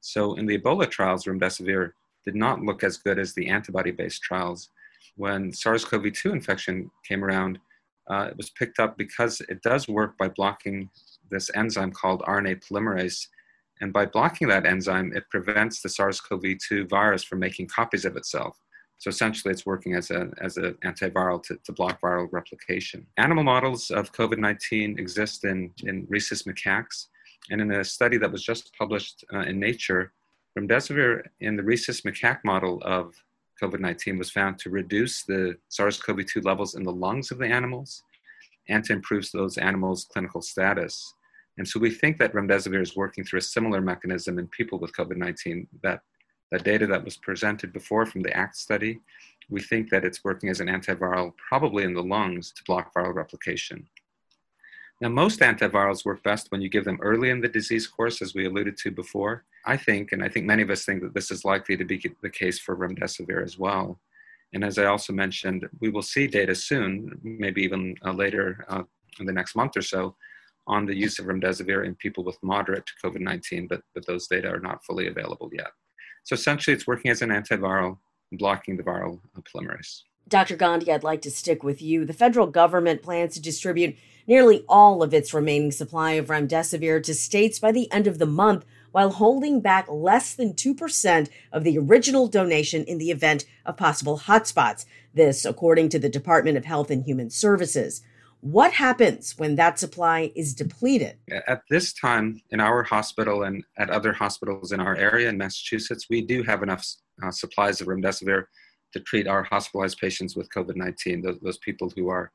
So, 0.00 0.34
in 0.34 0.46
the 0.46 0.58
Ebola 0.58 0.88
trials, 0.88 1.24
remdesivir 1.24 1.92
did 2.24 2.36
not 2.36 2.62
look 2.62 2.84
as 2.84 2.98
good 2.98 3.18
as 3.18 3.34
the 3.34 3.48
antibody 3.48 3.90
based 3.90 4.22
trials. 4.22 4.70
When 5.16 5.52
SARS 5.52 5.84
CoV 5.84 6.12
2 6.12 6.32
infection 6.32 6.90
came 7.06 7.24
around, 7.24 7.58
uh, 8.10 8.28
it 8.30 8.36
was 8.36 8.50
picked 8.50 8.78
up 8.78 8.98
because 8.98 9.40
it 9.48 9.62
does 9.62 9.88
work 9.88 10.18
by 10.18 10.28
blocking 10.28 10.90
this 11.30 11.50
enzyme 11.54 11.92
called 11.92 12.22
RNA 12.22 12.62
polymerase. 12.64 13.28
And 13.80 13.92
by 13.92 14.06
blocking 14.06 14.48
that 14.48 14.66
enzyme, 14.66 15.12
it 15.14 15.24
prevents 15.30 15.80
the 15.80 15.88
SARS 15.88 16.20
CoV 16.20 16.42
2 16.68 16.86
virus 16.86 17.22
from 17.22 17.38
making 17.38 17.68
copies 17.68 18.04
of 18.04 18.16
itself. 18.16 18.58
So 18.98 19.08
essentially, 19.08 19.50
it's 19.50 19.64
working 19.64 19.94
as 19.94 20.10
an 20.10 20.34
as 20.42 20.58
an 20.58 20.76
antiviral 20.84 21.42
to, 21.44 21.56
to 21.64 21.72
block 21.72 22.02
viral 22.02 22.28
replication. 22.32 23.06
Animal 23.16 23.44
models 23.44 23.90
of 23.90 24.12
COVID 24.12 24.36
19 24.36 24.98
exist 24.98 25.44
in, 25.44 25.72
in 25.84 26.06
rhesus 26.10 26.42
macaques. 26.42 27.06
And 27.50 27.62
in 27.62 27.72
a 27.72 27.82
study 27.82 28.18
that 28.18 28.30
was 28.30 28.44
just 28.44 28.76
published 28.76 29.24
uh, 29.32 29.40
in 29.40 29.58
Nature, 29.58 30.12
remdesivir 30.58 31.22
in 31.40 31.56
the 31.56 31.62
rhesus 31.62 32.02
macaque 32.02 32.44
model 32.44 32.82
of 32.84 33.14
COVID 33.60 33.80
19 33.80 34.18
was 34.18 34.30
found 34.30 34.58
to 34.58 34.70
reduce 34.70 35.22
the 35.24 35.56
SARS 35.68 36.00
CoV 36.00 36.24
2 36.26 36.40
levels 36.40 36.74
in 36.74 36.82
the 36.82 36.92
lungs 36.92 37.30
of 37.30 37.38
the 37.38 37.46
animals 37.46 38.02
and 38.68 38.84
to 38.84 38.92
improve 38.92 39.28
those 39.32 39.58
animals' 39.58 40.06
clinical 40.10 40.40
status. 40.40 41.14
And 41.58 41.66
so 41.66 41.78
we 41.78 41.90
think 41.90 42.18
that 42.18 42.32
remdesivir 42.32 42.80
is 42.80 42.96
working 42.96 43.24
through 43.24 43.40
a 43.40 43.42
similar 43.42 43.80
mechanism 43.80 44.38
in 44.38 44.46
people 44.48 44.78
with 44.78 44.96
COVID 44.96 45.16
19. 45.16 45.66
That, 45.82 46.00
that 46.50 46.64
data 46.64 46.86
that 46.86 47.04
was 47.04 47.16
presented 47.16 47.72
before 47.72 48.06
from 48.06 48.22
the 48.22 48.36
ACT 48.36 48.56
study, 48.56 49.00
we 49.50 49.60
think 49.60 49.90
that 49.90 50.04
it's 50.04 50.24
working 50.24 50.48
as 50.48 50.60
an 50.60 50.68
antiviral, 50.68 51.32
probably 51.36 51.84
in 51.84 51.94
the 51.94 52.02
lungs, 52.02 52.52
to 52.52 52.64
block 52.64 52.94
viral 52.94 53.14
replication. 53.14 53.86
Now, 55.00 55.08
most 55.08 55.40
antivirals 55.40 56.04
work 56.04 56.22
best 56.22 56.50
when 56.50 56.60
you 56.60 56.68
give 56.68 56.84
them 56.84 56.98
early 57.00 57.30
in 57.30 57.40
the 57.40 57.48
disease 57.48 57.86
course, 57.86 58.20
as 58.22 58.34
we 58.34 58.46
alluded 58.46 58.76
to 58.78 58.90
before. 58.90 59.44
I 59.66 59.76
think, 59.76 60.12
and 60.12 60.22
I 60.22 60.28
think 60.28 60.46
many 60.46 60.62
of 60.62 60.70
us 60.70 60.84
think 60.84 61.02
that 61.02 61.14
this 61.14 61.30
is 61.30 61.44
likely 61.44 61.76
to 61.76 61.84
be 61.84 62.02
the 62.22 62.30
case 62.30 62.58
for 62.58 62.76
remdesivir 62.76 63.42
as 63.42 63.58
well. 63.58 64.00
And 64.52 64.64
as 64.64 64.78
I 64.78 64.86
also 64.86 65.12
mentioned, 65.12 65.68
we 65.80 65.90
will 65.90 66.02
see 66.02 66.26
data 66.26 66.54
soon, 66.54 67.18
maybe 67.22 67.62
even 67.62 67.94
uh, 68.04 68.12
later 68.12 68.64
uh, 68.68 68.82
in 69.18 69.26
the 69.26 69.32
next 69.32 69.54
month 69.54 69.76
or 69.76 69.82
so, 69.82 70.16
on 70.66 70.86
the 70.86 70.96
use 70.96 71.18
of 71.18 71.26
remdesivir 71.26 71.84
in 71.84 71.94
people 71.94 72.24
with 72.24 72.38
moderate 72.42 72.88
COVID 73.04 73.20
19, 73.20 73.66
but, 73.68 73.82
but 73.94 74.06
those 74.06 74.26
data 74.26 74.48
are 74.48 74.60
not 74.60 74.84
fully 74.84 75.08
available 75.08 75.50
yet. 75.52 75.70
So 76.24 76.34
essentially, 76.34 76.74
it's 76.74 76.86
working 76.86 77.10
as 77.10 77.22
an 77.22 77.30
antiviral, 77.30 77.98
blocking 78.32 78.76
the 78.76 78.82
viral 78.82 79.20
polymerase. 79.54 80.02
Dr. 80.28 80.56
Gandhi, 80.56 80.92
I'd 80.92 81.02
like 81.02 81.22
to 81.22 81.30
stick 81.30 81.64
with 81.64 81.82
you. 81.82 82.04
The 82.04 82.12
federal 82.12 82.46
government 82.46 83.02
plans 83.02 83.34
to 83.34 83.42
distribute 83.42 83.96
nearly 84.28 84.64
all 84.68 85.02
of 85.02 85.12
its 85.12 85.34
remaining 85.34 85.72
supply 85.72 86.12
of 86.12 86.28
remdesivir 86.28 87.02
to 87.02 87.14
states 87.14 87.58
by 87.58 87.72
the 87.72 87.90
end 87.90 88.06
of 88.06 88.18
the 88.18 88.26
month, 88.26 88.64
while 88.92 89.10
holding 89.10 89.60
back 89.60 89.86
less 89.88 90.34
than 90.34 90.54
2% 90.54 91.28
of 91.52 91.64
the 91.64 91.78
original 91.78 92.26
donation 92.28 92.84
in 92.84 92.98
the 92.98 93.10
event 93.10 93.44
of 93.66 93.76
possible 93.76 94.18
hotspots. 94.18 94.84
This, 95.12 95.44
according 95.44 95.88
to 95.90 95.98
the 95.98 96.08
Department 96.08 96.56
of 96.56 96.64
Health 96.64 96.90
and 96.90 97.04
Human 97.04 97.30
Services. 97.30 98.02
What 98.42 98.72
happens 98.72 99.34
when 99.36 99.56
that 99.56 99.78
supply 99.78 100.32
is 100.34 100.54
depleted? 100.54 101.18
At 101.46 101.62
this 101.68 101.92
time, 101.92 102.40
in 102.50 102.60
our 102.60 102.82
hospital 102.82 103.42
and 103.42 103.64
at 103.76 103.90
other 103.90 104.12
hospitals 104.12 104.72
in 104.72 104.80
our 104.80 104.96
area 104.96 105.28
in 105.28 105.36
Massachusetts, 105.36 106.06
we 106.08 106.22
do 106.22 106.42
have 106.44 106.62
enough 106.62 106.86
uh, 107.22 107.30
supplies 107.30 107.80
of 107.80 107.88
remdesivir 107.88 108.44
to 108.92 109.00
treat 109.00 109.28
our 109.28 109.42
hospitalized 109.42 109.98
patients 109.98 110.36
with 110.36 110.48
COVID 110.50 110.76
19, 110.76 111.22
those, 111.22 111.38
those 111.42 111.58
people 111.58 111.92
who 111.94 112.08
are 112.08 112.32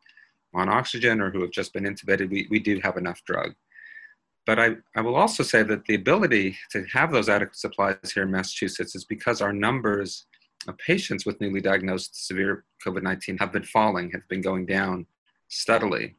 on 0.53 0.69
oxygen 0.69 1.19
or 1.21 1.31
who 1.31 1.41
have 1.41 1.51
just 1.51 1.73
been 1.73 1.83
intubated, 1.83 2.29
we, 2.29 2.47
we 2.49 2.59
do 2.59 2.79
have 2.81 2.97
enough 2.97 3.23
drug. 3.25 3.53
But 4.45 4.59
I, 4.59 4.75
I 4.95 5.01
will 5.01 5.15
also 5.15 5.43
say 5.43 5.63
that 5.63 5.85
the 5.85 5.95
ability 5.95 6.57
to 6.71 6.85
have 6.93 7.11
those 7.11 7.29
adequate 7.29 7.57
supplies 7.57 7.97
here 8.13 8.23
in 8.23 8.31
Massachusetts 8.31 8.95
is 8.95 9.05
because 9.05 9.41
our 9.41 9.53
numbers 9.53 10.27
of 10.67 10.77
patients 10.77 11.25
with 11.25 11.41
newly 11.41 11.61
diagnosed 11.61 12.27
severe 12.27 12.65
COVID 12.85 13.03
19 13.03 13.37
have 13.37 13.51
been 13.51 13.63
falling, 13.63 14.11
have 14.11 14.27
been 14.29 14.41
going 14.41 14.65
down 14.65 15.05
steadily. 15.47 16.15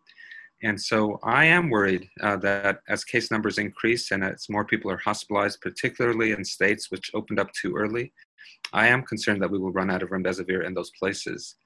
And 0.62 0.80
so 0.80 1.18
I 1.22 1.44
am 1.44 1.68
worried 1.68 2.08
uh, 2.22 2.36
that 2.38 2.80
as 2.88 3.04
case 3.04 3.30
numbers 3.30 3.58
increase 3.58 4.10
and 4.10 4.24
as 4.24 4.48
more 4.48 4.64
people 4.64 4.90
are 4.90 4.96
hospitalized, 4.96 5.60
particularly 5.60 6.32
in 6.32 6.44
states 6.44 6.90
which 6.90 7.10
opened 7.14 7.38
up 7.38 7.52
too 7.52 7.76
early, 7.76 8.12
I 8.72 8.88
am 8.88 9.02
concerned 9.02 9.42
that 9.42 9.50
we 9.50 9.58
will 9.58 9.72
run 9.72 9.90
out 9.90 10.02
of 10.02 10.10
remdesivir 10.10 10.64
in 10.64 10.74
those 10.74 10.90
places. 10.98 11.56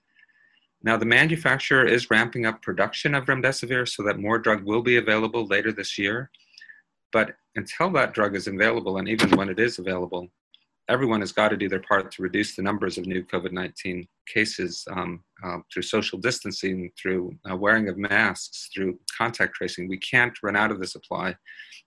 Now, 0.83 0.97
the 0.97 1.07
manufacturer 1.07 1.87
is 1.87 2.11
ramping 2.11 2.47
up 2.47 2.63
production 2.63 3.15
of 3.15 3.27
remdesivir 3.27 3.89
so 3.89 4.03
that 4.03 4.19
more 4.19 4.39
drug 4.39 4.65
will 4.65 4.83
be 4.83 4.97
available 4.97 5.47
later 5.47 5.73
this 5.73 5.99
year. 5.99 6.31
But 7.13 7.35
until 7.57 7.91
that 7.93 8.15
drug 8.15 8.37
is 8.37 8.47
available, 8.47 8.99
and 8.99 9.09
even 9.09 9.37
when 9.37 9.49
it 9.49 9.59
is 9.59 9.79
available, 9.79 10.29
everyone 10.89 11.21
has 11.21 11.33
got 11.33 11.49
to 11.49 11.57
do 11.57 11.69
their 11.69 11.83
part 11.83 12.11
to 12.11 12.23
reduce 12.23 12.57
the 12.57 12.63
numbers 12.63 12.99
of 12.99 13.07
new 13.07 13.23
COVID 13.25 13.53
19 13.53 14.07
cases 14.27 14.85
um, 14.91 15.23
uh, 15.45 15.59
through 15.73 15.83
social 15.83 16.19
distancing, 16.19 16.91
through 17.01 17.33
uh, 17.51 17.57
wearing 17.57 17.89
of 17.89 17.97
masks, 17.97 18.69
through 18.75 18.99
contact 19.17 19.55
tracing. 19.55 19.89
We 19.89 19.99
can't 19.99 20.37
run 20.43 20.57
out 20.57 20.73
of 20.73 20.81
the 20.81 20.87
supply 20.87 21.37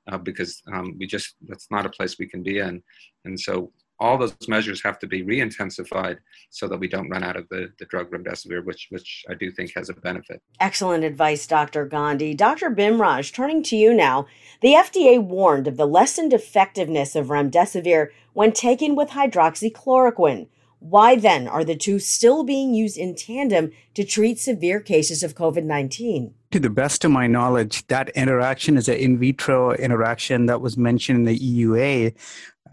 uh, 0.10 0.18
because 0.18 0.62
um, 0.72 0.96
we 0.98 1.06
just, 1.06 1.36
that's 1.48 1.68
not 1.70 1.86
a 1.86 1.90
place 1.90 2.18
we 2.18 2.28
can 2.28 2.44
be 2.44 2.60
in. 2.60 2.82
And 3.26 3.40
so 3.40 3.72
all 4.04 4.18
those 4.18 4.36
measures 4.50 4.84
have 4.84 5.00
to 5.00 5.08
be 5.08 5.24
re-intensified 5.24 6.18
so 6.50 6.68
that 6.68 6.78
we 6.78 6.90
don't 6.90 7.10
run 7.10 7.24
out 7.24 7.38
of 7.38 7.48
the, 7.48 7.72
the 7.80 7.86
drug 7.86 8.12
remdesivir, 8.12 8.64
which 8.66 8.88
which 8.90 9.24
I 9.30 9.34
do 9.34 9.50
think 9.50 9.72
has 9.76 9.88
a 9.88 9.94
benefit. 9.94 10.42
Excellent 10.60 11.06
advice, 11.06 11.48
Dr. 11.48 11.86
Gandhi. 11.86 12.34
Dr. 12.34 12.70
Bhimraj, 12.70 13.34
turning 13.34 13.64
to 13.64 13.78
you 13.78 13.94
now. 13.94 14.28
The 14.62 14.74
FDA 14.74 15.24
warned 15.24 15.70
of 15.70 15.78
the 15.78 15.88
lessened 15.88 16.34
effectiveness 16.34 17.16
of 17.16 17.28
remdesivir 17.28 18.10
when 18.34 18.52
taken 18.52 18.96
with 18.96 19.12
hydroxychloroquine. 19.12 20.48
Why 20.80 21.16
then 21.16 21.48
are 21.48 21.64
the 21.64 21.78
two 21.78 21.98
still 22.00 22.44
being 22.44 22.74
used 22.74 22.98
in 22.98 23.16
tandem 23.16 23.72
to 23.94 24.04
treat 24.04 24.38
severe 24.38 24.82
cases 24.82 25.24
of 25.24 25.34
COVID 25.34 25.64
19? 25.64 26.34
To 26.54 26.60
the 26.60 26.70
best 26.70 27.04
of 27.04 27.10
my 27.10 27.26
knowledge, 27.26 27.84
that 27.88 28.10
interaction 28.10 28.78
is 28.78 28.88
an 28.88 28.98
in 28.98 29.18
vitro 29.18 29.74
interaction 29.74 30.46
that 30.46 30.62
was 30.62 30.78
mentioned 30.78 31.18
in 31.18 31.26
the 31.26 31.40
EUA, 31.40 32.14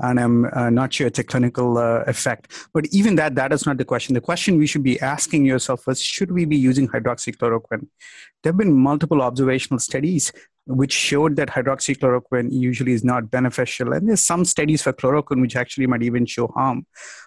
and 0.01 0.21
I'm 0.21 0.45
uh, 0.53 0.69
not 0.69 0.93
sure 0.93 1.07
it's 1.07 1.19
a 1.19 1.25
clinical 1.25 1.79
uh, 1.79 2.05
effect. 2.07 2.53
But 2.75 2.89
even 2.93 3.15
that, 3.15 3.37
that 3.37 3.55
is 3.55 3.65
not 3.65 3.79
the 3.79 3.87
question. 3.87 4.13
The 4.13 4.21
question 4.21 4.59
we 4.59 4.67
should 4.67 4.83
be 4.83 5.01
asking 5.01 5.47
yourself 5.47 5.89
is, 5.89 5.99
should 5.99 6.31
we 6.31 6.45
be 6.45 6.59
using 6.59 6.89
hydroxychloroquine? 6.89 7.87
There 8.43 8.53
have 8.53 8.59
been 8.59 8.75
multiple 8.75 9.23
observational 9.23 9.79
studies 9.79 10.31
which 10.77 10.93
showed 10.93 11.37
that 11.37 11.49
hydroxychloroquine 11.49 12.51
usually 12.51 12.93
is 12.93 13.05
not 13.05 13.31
beneficial. 13.31 13.93
And 13.93 14.09
there's 14.09 14.21
some 14.21 14.45
studies 14.45 14.83
for 14.83 14.93
chloroquine 14.93 15.41
which 15.41 15.57
actually 15.57 15.87
might 15.87 16.03
even 16.03 16.27
show 16.27 16.49
harm. 16.49 16.87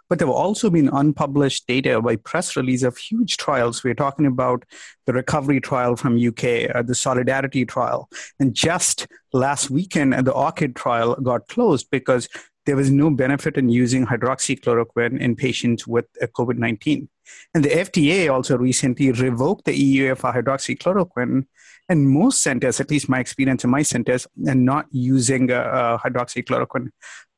But 0.09 0.19
there 0.19 0.27
have 0.27 0.35
also 0.35 0.69
been 0.69 0.89
unpublished 0.89 1.67
data 1.67 2.01
by 2.01 2.17
press 2.17 2.55
release 2.55 2.83
of 2.83 2.97
huge 2.97 3.38
trials. 3.38 3.83
We're 3.83 3.93
talking 3.93 4.25
about 4.25 4.63
the 5.05 5.13
recovery 5.13 5.59
trial 5.59 5.95
from 5.95 6.17
UK, 6.17 6.69
uh, 6.73 6.83
the 6.83 6.95
solidarity 6.95 7.65
trial. 7.65 8.09
And 8.39 8.53
just 8.53 9.07
last 9.31 9.69
weekend, 9.69 10.13
the 10.13 10.33
ORCHID 10.33 10.75
trial 10.75 11.15
got 11.15 11.47
closed 11.47 11.88
because 11.89 12.27
there 12.65 12.75
was 12.75 12.89
no 12.89 13.09
benefit 13.09 13.57
in 13.57 13.69
using 13.69 14.05
hydroxychloroquine 14.05 15.19
in 15.19 15.35
patients 15.35 15.85
with 15.85 16.05
COVID 16.21 16.57
19. 16.57 17.09
And 17.53 17.63
the 17.63 17.69
FDA 17.69 18.31
also 18.31 18.57
recently 18.57 19.12
revoked 19.12 19.65
the 19.65 19.73
EUA 19.73 20.17
for 20.17 20.33
hydroxychloroquine. 20.33 21.45
And 21.89 22.09
most 22.09 22.41
centers, 22.41 22.79
at 22.79 22.89
least 22.89 23.09
my 23.09 23.19
experience 23.19 23.63
in 23.63 23.69
my 23.69 23.81
centers, 23.81 24.25
are 24.47 24.55
not 24.55 24.85
using 24.91 25.51
uh, 25.51 25.55
uh, 25.55 25.97
hydroxychloroquine. 25.97 26.89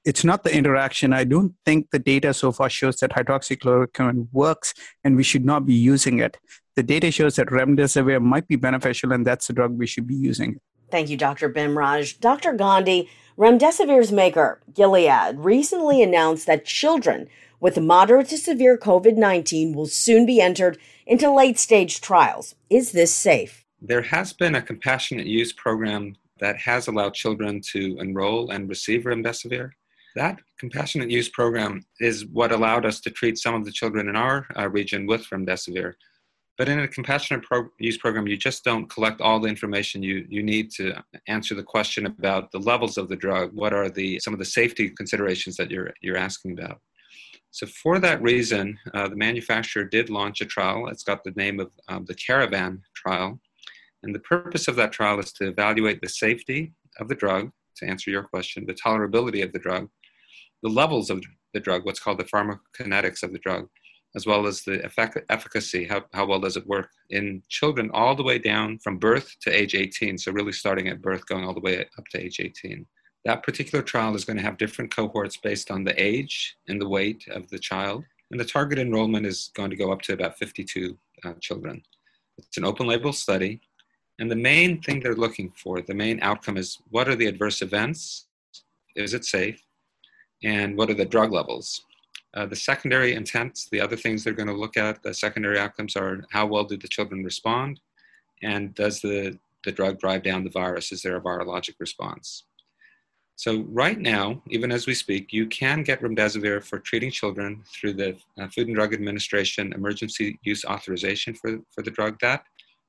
It's 0.05 0.23
not 0.23 0.43
the 0.43 0.55
interaction. 0.55 1.13
I 1.13 1.23
don't 1.23 1.55
think 1.65 1.89
the 1.89 1.97
data 1.97 2.33
so 2.33 2.51
far 2.51 2.69
shows 2.69 2.97
that 2.97 3.11
hydroxychloroquine 3.11 4.27
works 4.31 4.75
and 5.03 5.15
we 5.15 5.23
should 5.23 5.45
not 5.45 5.65
be 5.65 5.73
using 5.73 6.19
it. 6.19 6.37
The 6.75 6.83
data 6.83 7.09
shows 7.09 7.37
that 7.37 7.47
remdesivir 7.47 8.21
might 8.21 8.47
be 8.47 8.55
beneficial 8.55 9.11
and 9.11 9.25
that's 9.25 9.47
the 9.47 9.53
drug 9.53 9.71
we 9.77 9.87
should 9.87 10.05
be 10.05 10.15
using. 10.15 10.59
Thank 10.91 11.09
you, 11.09 11.17
Dr. 11.17 11.49
Bhimraj. 11.49 12.19
Dr. 12.19 12.53
Gandhi, 12.53 13.09
Remdesivir's 13.37 14.11
maker, 14.11 14.61
Gilead, 14.73 15.39
recently 15.39 16.03
announced 16.03 16.45
that 16.45 16.65
children 16.65 17.27
with 17.59 17.79
moderate 17.79 18.29
to 18.29 18.37
severe 18.37 18.77
COVID 18.77 19.17
19 19.17 19.73
will 19.73 19.87
soon 19.87 20.25
be 20.25 20.39
entered 20.39 20.77
into 21.05 21.31
late 21.31 21.57
stage 21.57 21.99
trials. 21.99 22.55
Is 22.69 22.91
this 22.91 23.13
safe? 23.13 23.64
There 23.81 24.01
has 24.01 24.33
been 24.33 24.55
a 24.55 24.61
compassionate 24.61 25.27
use 25.27 25.53
program 25.53 26.15
that 26.39 26.57
has 26.57 26.87
allowed 26.87 27.13
children 27.13 27.61
to 27.71 27.97
enroll 27.99 28.51
and 28.51 28.69
receive 28.69 29.03
remdesivir. 29.03 29.71
That 30.15 30.39
compassionate 30.59 31.11
use 31.11 31.29
program 31.29 31.81
is 31.99 32.25
what 32.27 32.51
allowed 32.51 32.85
us 32.85 33.01
to 33.01 33.09
treat 33.09 33.37
some 33.37 33.53
of 33.53 33.65
the 33.65 33.71
children 33.71 34.07
in 34.07 34.15
our 34.15 34.47
uh, 34.57 34.69
region 34.69 35.05
with 35.07 35.29
remdesivir. 35.29 35.93
But 36.57 36.69
in 36.69 36.79
a 36.79 36.87
compassionate 36.87 37.43
pro- 37.43 37.67
use 37.79 37.97
program, 37.97 38.27
you 38.27 38.37
just 38.37 38.63
don't 38.63 38.89
collect 38.89 39.19
all 39.19 39.41
the 39.41 39.49
information 39.49 40.01
you, 40.01 40.25
you 40.29 40.41
need 40.41 40.71
to 40.71 41.03
answer 41.27 41.53
the 41.53 41.63
question 41.63 42.05
about 42.05 42.51
the 42.51 42.59
levels 42.59 42.97
of 42.97 43.09
the 43.09 43.15
drug. 43.17 43.51
What 43.53 43.73
are 43.73 43.89
the 43.89 44.19
some 44.19 44.33
of 44.33 44.39
the 44.39 44.45
safety 44.45 44.89
considerations 44.89 45.57
that 45.57 45.69
you're 45.69 45.93
you're 46.01 46.15
asking 46.17 46.57
about? 46.57 46.79
So 47.51 47.67
for 47.67 47.99
that 47.99 48.21
reason, 48.21 48.77
uh, 48.93 49.07
the 49.07 49.15
manufacturer 49.15 49.83
did 49.83 50.09
launch 50.09 50.41
a 50.41 50.45
trial. 50.45 50.87
It's 50.87 51.03
got 51.03 51.23
the 51.23 51.31
name 51.37 51.59
of 51.59 51.71
um, 51.87 52.05
the 52.05 52.15
Caravan 52.15 52.81
trial, 52.95 53.39
and 54.05 54.13
the 54.13 54.19
purpose 54.19 54.67
of 54.67 54.75
that 54.75 54.91
trial 54.91 55.19
is 55.19 55.31
to 55.33 55.47
evaluate 55.47 55.99
the 55.99 56.09
safety 56.09 56.73
of 56.99 57.07
the 57.07 57.15
drug. 57.15 57.51
To 57.77 57.85
answer 57.87 58.11
your 58.11 58.23
question, 58.23 58.65
the 58.65 58.73
tolerability 58.73 59.43
of 59.43 59.51
the 59.51 59.59
drug, 59.59 59.89
the 60.61 60.69
levels 60.69 61.09
of 61.09 61.23
the 61.53 61.59
drug, 61.59 61.85
what's 61.85 61.99
called 61.99 62.19
the 62.19 62.23
pharmacokinetics 62.23 63.23
of 63.23 63.33
the 63.33 63.39
drug, 63.39 63.67
as 64.15 64.25
well 64.25 64.45
as 64.45 64.61
the 64.61 64.85
effect, 64.85 65.17
efficacy, 65.29 65.85
how, 65.85 66.05
how 66.13 66.25
well 66.25 66.39
does 66.39 66.55
it 66.55 66.67
work 66.67 66.89
in 67.09 67.41
children 67.49 67.89
all 67.93 68.15
the 68.15 68.23
way 68.23 68.37
down 68.37 68.77
from 68.77 68.97
birth 68.97 69.35
to 69.41 69.49
age 69.51 69.75
18. 69.75 70.19
So, 70.19 70.31
really 70.31 70.53
starting 70.53 70.87
at 70.87 71.01
birth, 71.01 71.25
going 71.25 71.43
all 71.43 71.53
the 71.53 71.59
way 71.59 71.81
up 71.97 72.07
to 72.11 72.21
age 72.21 72.39
18. 72.39 72.85
That 73.25 73.43
particular 73.43 73.83
trial 73.83 74.15
is 74.15 74.23
going 74.23 74.37
to 74.37 74.43
have 74.43 74.57
different 74.57 74.95
cohorts 74.95 75.35
based 75.37 75.71
on 75.71 75.83
the 75.83 76.01
age 76.01 76.55
and 76.67 76.79
the 76.79 76.87
weight 76.87 77.25
of 77.29 77.49
the 77.49 77.59
child. 77.59 78.05
And 78.29 78.39
the 78.39 78.45
target 78.45 78.77
enrollment 78.77 79.25
is 79.25 79.51
going 79.55 79.71
to 79.71 79.75
go 79.75 79.91
up 79.91 80.03
to 80.03 80.13
about 80.13 80.37
52 80.37 80.95
uh, 81.25 81.33
children. 81.41 81.81
It's 82.37 82.57
an 82.57 82.65
open 82.65 82.87
label 82.87 83.13
study. 83.13 83.61
And 84.19 84.31
the 84.31 84.35
main 84.35 84.81
thing 84.81 84.99
they're 84.99 85.15
looking 85.15 85.51
for, 85.61 85.81
the 85.81 85.93
main 85.93 86.19
outcome 86.21 86.57
is 86.57 86.79
what 86.89 87.09
are 87.09 87.15
the 87.15 87.27
adverse 87.27 87.61
events? 87.61 88.27
Is 88.95 89.13
it 89.13 89.25
safe? 89.25 89.61
And 90.43 90.77
what 90.77 90.89
are 90.89 90.93
the 90.93 91.05
drug 91.05 91.31
levels? 91.31 91.83
Uh, 92.33 92.45
the 92.45 92.55
secondary 92.55 93.13
intents, 93.13 93.67
the 93.69 93.79
other 93.81 93.95
things 93.95 94.23
they're 94.23 94.33
going 94.33 94.47
to 94.47 94.53
look 94.53 94.77
at, 94.77 95.01
the 95.03 95.13
secondary 95.13 95.57
outcomes 95.57 95.95
are 95.95 96.23
how 96.31 96.45
well 96.45 96.65
did 96.65 96.81
the 96.81 96.87
children 96.87 97.23
respond, 97.23 97.79
and 98.43 98.75
does 98.75 98.99
the, 99.01 99.37
the 99.63 99.71
drug 99.71 99.99
drive 99.99 100.23
down 100.23 100.43
the 100.43 100.49
virus? 100.49 100.91
Is 100.91 101.01
there 101.01 101.15
a 101.15 101.21
virologic 101.21 101.75
response? 101.79 102.43
So 103.37 103.65
right 103.69 103.99
now, 103.99 104.41
even 104.49 104.71
as 104.71 104.87
we 104.87 104.93
speak, 104.93 105.33
you 105.33 105.47
can 105.47 105.83
get 105.83 106.01
remdesivir 106.01 106.63
for 106.63 106.79
treating 106.79 107.11
children 107.11 107.63
through 107.67 107.93
the 107.93 108.17
uh, 108.39 108.47
Food 108.47 108.67
and 108.67 108.75
Drug 108.75 108.93
Administration 108.93 109.73
emergency 109.73 110.39
use 110.43 110.63
authorization 110.63 111.33
for, 111.33 111.59
for 111.69 111.81
the 111.83 111.91
drug. 111.91 112.17
That 112.21 112.45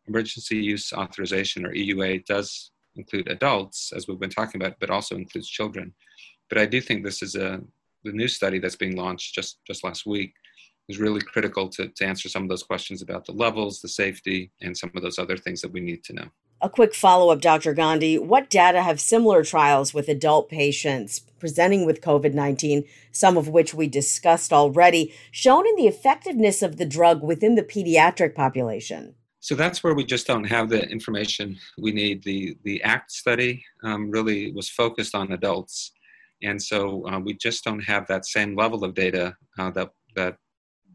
emergency 0.08 0.56
use 0.56 0.92
authorization, 0.92 1.66
or 1.66 1.72
EUA, 1.72 2.24
does 2.26 2.70
include 2.96 3.28
adults, 3.28 3.92
as 3.94 4.06
we've 4.06 4.20
been 4.20 4.30
talking 4.30 4.60
about, 4.60 4.78
but 4.80 4.90
also 4.90 5.16
includes 5.16 5.48
children. 5.48 5.92
But 6.48 6.58
I 6.58 6.66
do 6.66 6.80
think 6.80 7.04
this 7.04 7.22
is 7.22 7.34
a 7.34 7.60
the 8.06 8.12
new 8.12 8.28
study 8.28 8.58
that's 8.58 8.76
being 8.76 8.96
launched 8.96 9.34
just, 9.34 9.58
just 9.66 9.84
last 9.84 10.06
week 10.06 10.32
is 10.88 10.98
really 10.98 11.20
critical 11.20 11.68
to, 11.68 11.88
to 11.88 12.06
answer 12.06 12.28
some 12.28 12.44
of 12.44 12.48
those 12.48 12.62
questions 12.62 13.02
about 13.02 13.24
the 13.24 13.32
levels, 13.32 13.80
the 13.80 13.88
safety, 13.88 14.52
and 14.62 14.76
some 14.76 14.90
of 14.94 15.02
those 15.02 15.18
other 15.18 15.36
things 15.36 15.60
that 15.60 15.72
we 15.72 15.80
need 15.80 16.04
to 16.04 16.12
know. 16.12 16.28
A 16.62 16.70
quick 16.70 16.94
follow 16.94 17.30
up, 17.30 17.40
Dr. 17.40 17.74
Gandhi. 17.74 18.16
What 18.16 18.48
data 18.48 18.80
have 18.80 19.00
similar 19.00 19.44
trials 19.44 19.92
with 19.92 20.08
adult 20.08 20.48
patients 20.48 21.20
presenting 21.38 21.84
with 21.84 22.00
COVID 22.00 22.32
19, 22.32 22.84
some 23.12 23.36
of 23.36 23.48
which 23.48 23.74
we 23.74 23.88
discussed 23.88 24.52
already, 24.52 25.12
shown 25.30 25.66
in 25.66 25.76
the 25.76 25.86
effectiveness 25.86 26.62
of 26.62 26.76
the 26.76 26.86
drug 26.86 27.22
within 27.22 27.56
the 27.56 27.62
pediatric 27.62 28.34
population? 28.34 29.16
So 29.46 29.54
that's 29.54 29.84
where 29.84 29.94
we 29.94 30.04
just 30.04 30.26
don't 30.26 30.44
have 30.56 30.68
the 30.68 30.82
information 30.96 31.56
we 31.78 31.92
need. 31.92 32.24
The, 32.24 32.56
the 32.64 32.82
ACT 32.82 33.12
study 33.12 33.64
um, 33.84 34.10
really 34.10 34.40
was 34.52 34.68
focused 34.68 35.14
on 35.14 35.32
adults 35.32 35.92
and 36.42 36.62
so 36.62 37.06
uh, 37.08 37.18
we 37.18 37.34
just 37.34 37.64
don't 37.64 37.80
have 37.80 38.06
that 38.08 38.26
same 38.26 38.54
level 38.56 38.84
of 38.84 38.94
data 38.94 39.36
uh, 39.58 39.70
that 39.70 39.90
that 40.14 40.36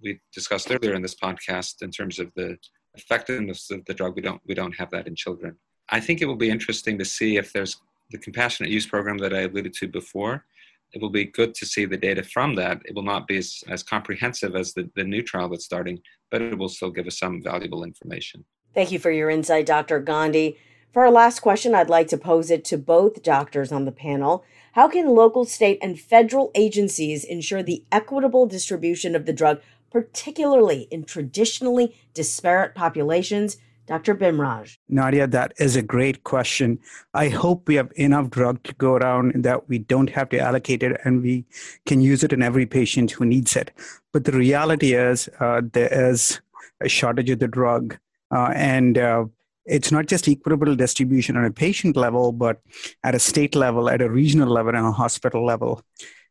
we 0.02 0.20
discussed 0.34 0.72
earlier 0.72 0.94
in 0.94 1.02
this 1.02 1.16
podcast 1.16 1.82
in 1.82 1.92
terms 1.92 2.20
of 2.20 2.32
the 2.36 2.58
effectiveness 2.96 3.70
of 3.72 3.86
the 3.86 3.94
drug. 3.94 4.16
We 4.16 4.22
don't 4.22 4.42
we 4.46 4.54
don't 4.54 4.78
have 4.78 4.92
that 4.92 5.08
in 5.08 5.16
children. 5.16 5.58
I 5.90 6.00
think 6.00 6.22
it 6.22 6.26
will 6.26 6.36
be 6.36 6.50
interesting 6.50 6.98
to 7.00 7.06
see 7.06 7.38
if 7.38 7.54
there's 7.54 7.78
the 8.12 8.18
compassionate 8.18 8.72
use 8.72 8.86
program 8.86 9.18
that 9.20 9.34
I 9.34 9.42
alluded 9.42 9.74
to 9.76 9.88
before. 9.88 10.46
It 10.94 11.02
will 11.02 11.10
be 11.10 11.26
good 11.26 11.54
to 11.56 11.66
see 11.66 11.86
the 11.86 11.98
data 11.98 12.24
from 12.24 12.56
that. 12.56 12.82
It 12.86 12.96
will 12.96 13.04
not 13.04 13.28
be 13.28 13.38
as, 13.38 13.64
as 13.68 13.84
comprehensive 13.84 14.56
as 14.56 14.74
the, 14.74 14.90
the 14.96 15.04
new 15.04 15.22
trial 15.22 15.50
that's 15.50 15.66
starting, 15.66 16.00
but 16.30 16.42
it 16.42 16.58
will 16.58 16.70
still 16.70 16.92
give 16.92 17.08
us 17.08 17.20
some 17.20 17.42
valuable 17.42 17.84
information. 17.84 18.44
Thank 18.74 18.92
you 18.92 19.00
for 19.00 19.12
your 19.12 19.30
insight, 19.30 19.66
Dr. 19.66 20.00
Gandhi. 20.00 20.58
For 20.94 21.06
our 21.06 21.12
last 21.12 21.40
question, 21.40 21.74
I'd 21.74 21.90
like 21.90 22.10
to 22.10 22.18
pose 22.18 22.52
it 22.52 22.66
to 22.66 22.78
both 22.78 23.24
doctors 23.24 23.72
on 23.72 23.86
the 23.86 23.94
panel. 23.94 24.44
How 24.74 24.90
can 24.90 25.08
local, 25.08 25.46
state, 25.46 25.80
and 25.82 26.00
federal 26.00 26.52
agencies 26.56 27.24
ensure 27.24 27.64
the 27.64 27.86
equitable 27.92 28.46
distribution 28.46 29.16
of 29.16 29.26
the 29.26 29.34
drug, 29.34 29.62
particularly 29.90 30.88
in 30.92 31.06
traditionally 31.06 31.96
disparate 32.14 32.76
populations? 32.76 33.58
Dr. 33.88 34.16
Bhimraj. 34.16 34.78
Nadia, 34.90 35.28
that 35.28 35.54
is 35.58 35.76
a 35.76 35.82
great 35.82 36.24
question. 36.24 36.80
I 37.14 37.30
hope 37.30 37.68
we 37.68 37.76
have 37.76 37.92
enough 37.96 38.30
drug 38.30 38.64
to 38.64 38.74
go 38.76 38.94
around 38.94 39.44
that 39.44 39.68
we 39.68 39.80
don't 39.80 40.10
have 40.10 40.30
to 40.30 40.40
allocate 40.40 40.84
it 40.84 41.00
and 41.04 41.22
we 41.22 41.46
can 41.86 42.02
use 42.02 42.24
it 42.24 42.32
in 42.32 42.42
every 42.42 42.66
patient 42.66 43.12
who 43.12 43.26
needs 43.26 43.56
it. 43.56 43.72
But 44.14 44.26
the 44.26 44.32
reality 44.32 44.94
is, 44.94 45.30
uh, 45.40 45.62
there 45.74 45.92
is 45.92 46.40
a 46.82 46.90
shortage 46.90 47.30
of 47.30 47.40
the 47.40 47.48
drug. 47.48 47.98
Uh, 48.34 48.52
and 48.56 48.98
uh, 48.98 49.26
it's 49.66 49.92
not 49.92 50.06
just 50.08 50.28
equitable 50.28 50.76
distribution 50.76 51.36
on 51.36 51.46
a 51.46 51.52
patient 51.52 51.96
level, 51.96 52.32
but 52.32 52.62
at 53.04 53.16
a 53.16 53.20
state 53.20 53.56
level, 53.56 53.90
at 53.90 54.02
a 54.02 54.10
regional 54.10 54.50
level, 54.50 54.76
and 54.76 54.86
a 54.86 54.92
hospital 54.92 55.46
level. 55.46 55.84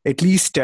At 0.04 0.22
least 0.22 0.58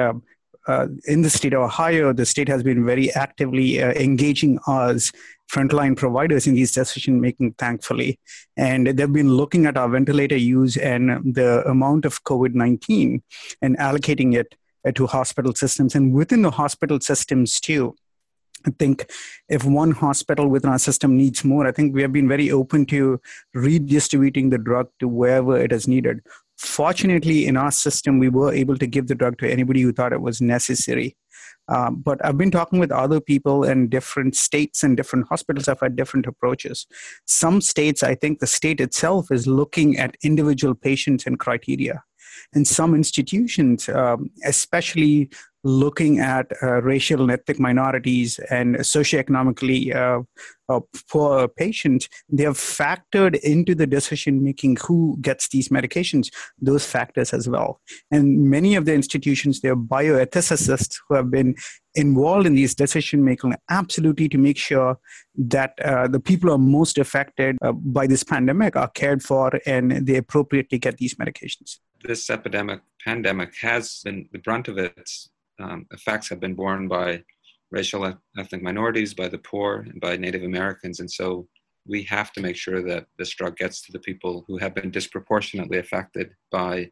uh, 0.67 0.89
in 1.07 1.23
the 1.23 1.31
state 1.31 1.53
of 1.53 1.63
Ohio, 1.63 2.13
the 2.13 2.27
state 2.27 2.49
has 2.49 2.63
been 2.63 2.85
very 2.85 3.13
actively 3.13 3.83
uh, 3.83 3.93
engaging 3.93 4.59
us 4.67 5.13
frontline 5.51 5.97
providers 5.97 6.47
in 6.47 6.55
these 6.55 6.73
decision 6.73 7.21
making, 7.21 7.53
thankfully. 7.53 8.19
And 8.57 8.89
they've 8.89 9.13
been 9.13 9.33
looking 9.33 9.67
at 9.67 9.77
our 9.77 9.89
ventilator 9.89 10.37
use 10.37 10.77
and 10.77 11.35
the 11.35 11.63
amount 11.69 12.05
of 12.05 12.25
COVID 12.25 12.55
19 12.55 13.23
and 13.63 13.79
allocating 13.79 14.35
it 14.35 14.57
uh, 14.87 14.93
to 14.93 15.07
hospital 15.07 15.55
systems 15.55 15.95
and 15.95 16.13
within 16.13 16.43
the 16.43 16.51
hospital 16.51 17.01
systems 17.01 17.61
too. 17.61 17.95
I 18.67 18.71
think 18.71 19.09
if 19.49 19.65
one 19.65 19.93
hospital 19.93 20.49
within 20.49 20.71
our 20.71 20.79
system 20.79 21.17
needs 21.17 21.45
more, 21.45 21.67
I 21.67 21.73
think 21.73 21.95
we 21.95 22.03
have 22.03 22.13
been 22.13 22.27
very 22.27 22.51
open 22.51 22.85
to 22.87 23.21
redistributing 23.55 24.51
the 24.51 24.59
drug 24.59 24.89
to 24.99 25.07
wherever 25.07 25.57
it 25.57 25.71
is 25.71 25.87
needed. 25.87 26.21
Fortunately, 26.57 27.47
in 27.47 27.57
our 27.57 27.71
system, 27.71 28.19
we 28.19 28.29
were 28.29 28.53
able 28.53 28.77
to 28.79 28.87
give 28.87 29.09
the 29.09 29.15
drug 29.15 29.39
to 29.39 29.51
anybody 29.51 29.83
who 29.83 29.93
thought 29.93 30.13
it 30.13 30.23
was 30.23 30.41
necessary. 30.41 31.17
Um, 31.69 31.97
but 31.97 32.25
I've 32.25 32.39
been 32.39 32.51
talking 32.51 32.79
with 32.79 32.93
other 32.93 33.21
people 33.21 33.65
in 33.65 33.89
different 33.89 34.37
states 34.37 34.83
and 34.83 34.97
different 34.97 35.27
hospitals 35.29 35.67
have 35.67 35.81
had 35.81 35.97
different 35.97 36.27
approaches. 36.27 36.87
Some 37.27 37.61
states, 37.61 38.03
I 38.03 38.15
think 38.15 38.39
the 38.39 38.47
state 38.47 38.81
itself 38.81 39.31
is 39.31 39.47
looking 39.47 39.99
at 39.99 40.17
individual 40.23 40.75
patients 40.75 41.27
and 41.27 41.39
criteria. 41.39 42.05
And 42.53 42.67
some 42.67 42.95
institutions, 42.95 43.89
um, 43.89 44.31
especially 44.45 45.31
looking 45.67 46.21
at 46.21 46.47
uh, 46.63 46.81
racial 46.83 47.23
and 47.23 47.31
ethnic 47.33 47.59
minorities 47.59 48.39
and 48.51 48.77
socioeconomically 48.77 49.93
uh, 49.95 50.23
uh, 50.69 50.81
poor 51.11 51.49
patients, 51.49 52.09
they 52.29 52.45
have 52.45 52.57
factored 52.57 53.35
into 53.41 53.75
the 53.75 53.87
decision 53.87 54.45
making 54.45 54.77
who 54.87 55.19
gets 55.21 55.49
these 55.49 55.69
medications, 55.69 56.29
those 56.61 56.87
factors 56.87 57.33
as 57.33 57.49
well. 57.49 57.81
And 58.13 58.49
many 58.49 58.77
of 58.77 58.85
the 58.85 58.95
institutions, 58.95 59.61
they 59.61 59.69
are 59.69 59.77
bioethicists 59.77 60.99
who 61.09 61.17
have 61.17 61.33
been 61.33 61.57
involved 61.97 62.47
in 62.47 62.55
these 62.55 62.75
decision 62.75 63.25
making 63.25 63.55
absolutely 63.69 64.29
to 64.29 64.39
make 64.39 64.59
sure 64.59 64.99
that 65.37 65.73
uh, 65.85 66.07
the 66.07 66.21
people 66.21 66.53
are 66.53 66.59
most 66.59 66.97
affected 66.97 67.59
uh, 67.63 67.73
by 67.73 68.07
this 68.07 68.23
pandemic 68.23 68.77
are 68.77 68.91
cared 68.91 69.21
for 69.21 69.51
and 69.67 70.07
they 70.07 70.17
appropriately 70.17 70.79
get 70.79 70.99
these 70.99 71.17
medications. 71.17 71.79
This 72.07 72.31
epidemic, 72.31 72.83
pandemic, 73.05 73.57
has 73.57 74.01
been 74.05 74.29
the 74.31 74.39
brunt 74.39 74.69
of 74.69 74.79
its 74.79 75.31
um, 75.59 75.87
effects 75.91 76.29
have 76.29 76.39
been 76.39 76.55
borne 76.55 76.87
by 76.87 77.25
racial 77.73 78.15
ethnic 78.39 78.63
minorities, 78.63 79.13
by 79.13 79.27
the 79.27 79.39
poor, 79.39 79.79
and 79.79 80.01
by 80.01 80.17
Native 80.17 80.45
Americans. 80.45 81.01
And 81.01 81.11
so 81.11 81.49
we 81.85 82.05
have 82.05 82.33
to 82.35 82.41
make 82.41 82.55
sure 82.55 82.81
that 82.83 83.07
this 83.19 83.31
drug 83.31 83.57
gets 83.57 83.83
to 83.83 83.93
the 83.93 83.99
people 83.99 84.45
who 84.47 84.57
have 84.59 84.73
been 84.73 84.93
disproportionately 84.93 85.79
affected 85.79 86.31
by 86.53 86.91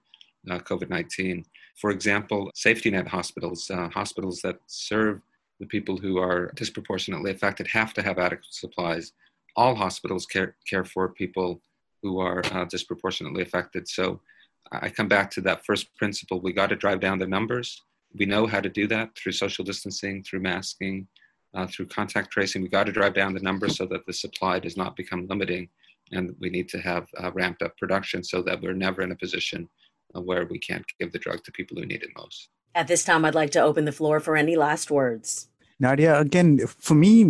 uh, 0.51 0.59
COVID 0.59 0.91
19. 0.91 1.45
For 1.77 1.91
example, 1.91 2.51
safety 2.57 2.91
net 2.91 3.07
hospitals, 3.07 3.71
uh, 3.71 3.89
hospitals 3.91 4.41
that 4.41 4.59
serve 4.67 5.21
the 5.61 5.67
people 5.67 5.97
who 5.97 6.19
are 6.19 6.51
disproportionately 6.57 7.31
affected, 7.31 7.69
have 7.69 7.95
to 7.95 8.03
have 8.03 8.19
adequate 8.19 8.53
supplies. 8.53 9.13
All 9.55 9.77
hospitals 9.77 10.27
care, 10.27 10.57
care 10.69 10.85
for 10.85 11.09
people 11.09 11.61
who 12.03 12.19
are 12.19 12.43
uh, 12.53 12.65
disproportionately 12.65 13.43
affected. 13.43 13.87
So 13.87 14.21
I 14.73 14.89
come 14.89 15.09
back 15.09 15.31
to 15.33 15.41
that 15.43 15.65
first 15.65 15.95
principle 15.97 16.41
we 16.41 16.53
got 16.53 16.69
to 16.71 16.77
drive 16.77 17.01
down 17.01 17.19
the 17.19 17.27
numbers 17.27 17.83
we 18.15 18.27
know 18.27 18.47
how 18.47 18.61
to 18.61 18.69
do 18.69 18.87
that 18.89 19.17
through 19.17 19.33
social 19.33 19.65
distancing, 19.65 20.23
through 20.23 20.41
masking, 20.41 21.07
uh, 21.55 21.67
through 21.67 21.87
contact 21.87 22.31
tracing. 22.31 22.63
We 22.63 22.69
got 22.69 22.87
to 22.87 22.93
drive 22.93 23.15
down 23.15 23.35
the 23.35 23.41
numbers 23.41 23.77
so 23.77 23.87
that 23.87 24.07
the 24.07 24.13
supply 24.13 24.59
does 24.59 24.77
not 24.77 24.97
become 24.97 25.27
limiting. 25.27 25.69
and 26.13 26.37
we 26.39 26.51
need 26.51 26.69
to 26.69 26.79
have 26.79 27.09
uh, 27.23 27.33
ramped 27.33 27.63
up 27.63 27.77
production 27.79 28.23
so 28.23 28.43
that 28.43 28.61
we're 28.61 28.75
never 28.75 29.01
in 29.01 29.11
a 29.11 29.17
position 29.17 29.69
uh, 30.15 30.21
where 30.21 30.47
we 30.47 30.59
can't 30.59 30.85
give 31.01 31.11
the 31.13 31.19
drug 31.19 31.43
to 31.43 31.53
people 31.53 31.79
who 31.79 31.87
need 31.87 32.03
it 32.03 32.11
most. 32.17 32.51
At 32.75 32.89
this 32.89 33.05
time, 33.05 33.25
I'd 33.25 33.35
like 33.35 33.53
to 33.53 33.63
open 33.63 33.87
the 33.87 33.93
floor 33.93 34.21
for 34.21 34.37
any 34.37 34.55
last 34.55 34.91
words. 34.91 35.49
Nadia, 35.81 36.21
again, 36.21 36.59
for 36.67 36.95
me, 36.95 37.25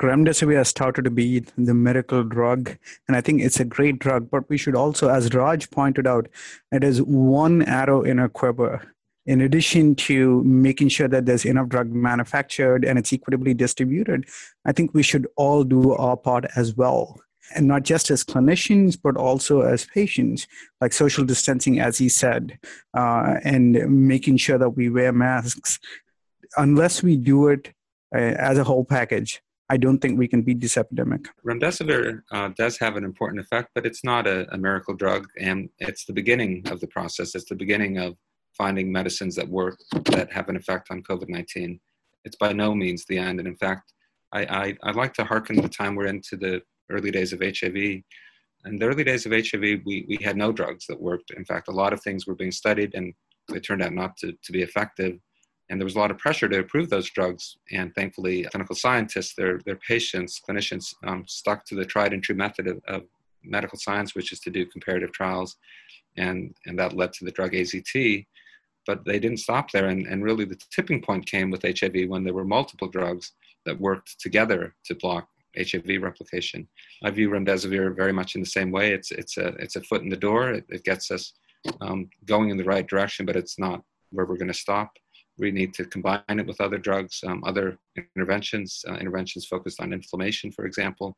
remdesivir 0.00 0.56
has 0.56 0.68
started 0.68 1.04
to 1.04 1.10
be 1.10 1.40
the 1.56 1.74
miracle 1.74 2.22
drug, 2.22 2.76
and 3.06 3.16
I 3.16 3.20
think 3.20 3.42
it's 3.42 3.58
a 3.58 3.64
great 3.64 3.98
drug. 3.98 4.30
But 4.30 4.48
we 4.48 4.56
should 4.56 4.76
also, 4.76 5.08
as 5.08 5.34
Raj 5.34 5.70
pointed 5.70 6.06
out, 6.06 6.28
it 6.70 6.84
is 6.84 7.02
one 7.02 7.62
arrow 7.62 8.02
in 8.02 8.18
a 8.18 8.28
quiver. 8.28 8.94
In 9.26 9.40
addition 9.42 9.94
to 9.96 10.42
making 10.44 10.88
sure 10.88 11.08
that 11.08 11.26
there's 11.26 11.44
enough 11.44 11.68
drug 11.68 11.92
manufactured 11.92 12.84
and 12.84 12.98
it's 12.98 13.12
equitably 13.12 13.52
distributed, 13.52 14.26
I 14.64 14.72
think 14.72 14.94
we 14.94 15.02
should 15.02 15.26
all 15.36 15.64
do 15.64 15.92
our 15.92 16.16
part 16.16 16.46
as 16.56 16.74
well 16.74 17.20
and 17.54 17.66
not 17.66 17.82
just 17.82 18.10
as 18.10 18.24
clinicians, 18.24 18.98
but 19.00 19.16
also 19.16 19.62
as 19.62 19.86
patients, 19.86 20.46
like 20.80 20.92
social 20.92 21.24
distancing, 21.24 21.80
as 21.80 21.98
he 21.98 22.08
said, 22.08 22.58
uh, 22.94 23.36
and 23.44 23.72
making 24.06 24.36
sure 24.36 24.58
that 24.58 24.70
we 24.70 24.90
wear 24.90 25.12
masks. 25.12 25.78
Unless 26.56 27.02
we 27.02 27.16
do 27.16 27.48
it 27.48 27.72
as 28.14 28.58
a 28.58 28.64
whole 28.64 28.84
package, 28.84 29.42
I 29.70 29.76
don't 29.76 29.98
think 29.98 30.18
we 30.18 30.28
can 30.28 30.42
beat 30.42 30.60
this 30.60 30.76
epidemic. 30.76 31.26
Remdesivir 31.46 32.22
uh, 32.32 32.50
does 32.56 32.78
have 32.78 32.96
an 32.96 33.04
important 33.04 33.40
effect, 33.40 33.70
but 33.74 33.84
it's 33.84 34.02
not 34.02 34.26
a, 34.26 34.46
a, 34.52 34.56
miracle 34.56 34.94
drug, 34.94 35.28
and 35.38 35.68
it's 35.78 36.06
the 36.06 36.14
beginning 36.14 36.62
of 36.70 36.80
the 36.80 36.86
process. 36.86 37.34
It's 37.34 37.48
the 37.48 37.54
beginning 37.54 37.98
of 37.98 38.14
finding 38.56 38.90
medicines 38.90 39.36
that 39.36 39.48
work 39.48 39.78
that 40.06 40.32
have 40.32 40.48
an 40.48 40.56
effect 40.56 40.88
on 40.90 41.02
COVID 41.02 41.28
19. 41.28 41.78
It's 42.24 42.36
by 42.36 42.52
no 42.52 42.74
means 42.74 43.04
the 43.04 43.18
end. 43.18 43.38
And 43.38 43.46
in 43.46 43.56
fact, 43.56 43.92
I, 44.32 44.40
I, 44.44 44.76
I 44.82 44.90
like 44.92 45.14
to 45.14 45.24
hearken 45.24 45.56
to 45.56 45.62
the 45.62 45.68
time 45.68 45.94
we're 45.94 46.06
into 46.06 46.36
the 46.36 46.62
early 46.90 47.10
days 47.10 47.32
of 47.32 47.40
HIV. 47.40 47.76
In 47.76 48.78
the 48.78 48.86
early 48.86 49.04
days 49.04 49.26
of 49.26 49.32
HIV, 49.32 49.82
we, 49.86 50.04
we 50.08 50.18
had 50.22 50.36
no 50.36 50.50
drugs 50.50 50.86
that 50.88 51.00
worked. 51.00 51.30
In 51.30 51.44
fact, 51.44 51.68
a 51.68 51.72
lot 51.72 51.92
of 51.92 52.02
things 52.02 52.26
were 52.26 52.34
being 52.34 52.50
studied 52.50 52.94
and 52.94 53.14
they 53.48 53.60
turned 53.60 53.82
out 53.82 53.92
not 53.92 54.16
to, 54.18 54.32
to 54.42 54.52
be 54.52 54.62
effective. 54.62 55.18
And 55.70 55.80
there 55.80 55.84
was 55.84 55.96
a 55.96 55.98
lot 55.98 56.10
of 56.10 56.18
pressure 56.18 56.48
to 56.48 56.60
approve 56.60 56.88
those 56.88 57.10
drugs. 57.10 57.58
And 57.72 57.94
thankfully, 57.94 58.44
clinical 58.44 58.74
scientists, 58.74 59.34
their, 59.34 59.60
their 59.66 59.76
patients, 59.76 60.40
clinicians, 60.46 60.94
um, 61.06 61.24
stuck 61.26 61.64
to 61.66 61.74
the 61.74 61.84
tried 61.84 62.12
and 62.12 62.22
true 62.22 62.34
method 62.34 62.66
of, 62.66 62.80
of 62.86 63.02
medical 63.44 63.78
science, 63.78 64.14
which 64.14 64.32
is 64.32 64.40
to 64.40 64.50
do 64.50 64.64
comparative 64.66 65.12
trials. 65.12 65.56
And, 66.16 66.54
and 66.66 66.78
that 66.78 66.94
led 66.94 67.12
to 67.14 67.24
the 67.24 67.32
drug 67.32 67.52
AZT. 67.52 68.26
But 68.86 69.04
they 69.04 69.18
didn't 69.18 69.40
stop 69.40 69.70
there. 69.70 69.88
And, 69.88 70.06
and 70.06 70.24
really, 70.24 70.46
the 70.46 70.58
tipping 70.70 71.02
point 71.02 71.26
came 71.26 71.50
with 71.50 71.62
HIV 71.62 72.08
when 72.08 72.24
there 72.24 72.32
were 72.32 72.44
multiple 72.44 72.88
drugs 72.88 73.32
that 73.66 73.78
worked 73.78 74.18
together 74.18 74.74
to 74.84 74.94
block 74.94 75.28
HIV 75.56 76.02
replication. 76.02 76.66
I 77.02 77.10
view 77.10 77.30
remdesivir 77.30 77.94
very 77.94 78.12
much 78.12 78.34
in 78.34 78.40
the 78.40 78.46
same 78.46 78.70
way. 78.70 78.92
It's 78.92 79.10
it's 79.10 79.36
a 79.36 79.48
it's 79.58 79.76
a 79.76 79.82
foot 79.82 80.02
in 80.02 80.08
the 80.08 80.16
door. 80.16 80.50
It, 80.50 80.64
it 80.68 80.84
gets 80.84 81.10
us 81.10 81.32
um, 81.80 82.08
going 82.24 82.50
in 82.50 82.56
the 82.56 82.64
right 82.64 82.86
direction, 82.86 83.26
but 83.26 83.36
it's 83.36 83.58
not 83.58 83.82
where 84.10 84.26
we're 84.26 84.36
going 84.36 84.48
to 84.48 84.54
stop. 84.54 84.96
We 85.38 85.50
need 85.50 85.74
to 85.74 85.84
combine 85.84 86.22
it 86.28 86.46
with 86.46 86.60
other 86.60 86.78
drugs, 86.78 87.20
um, 87.26 87.42
other 87.44 87.78
interventions, 88.16 88.84
uh, 88.88 88.94
interventions 88.94 89.46
focused 89.46 89.80
on 89.80 89.92
inflammation, 89.92 90.50
for 90.50 90.64
example, 90.66 91.16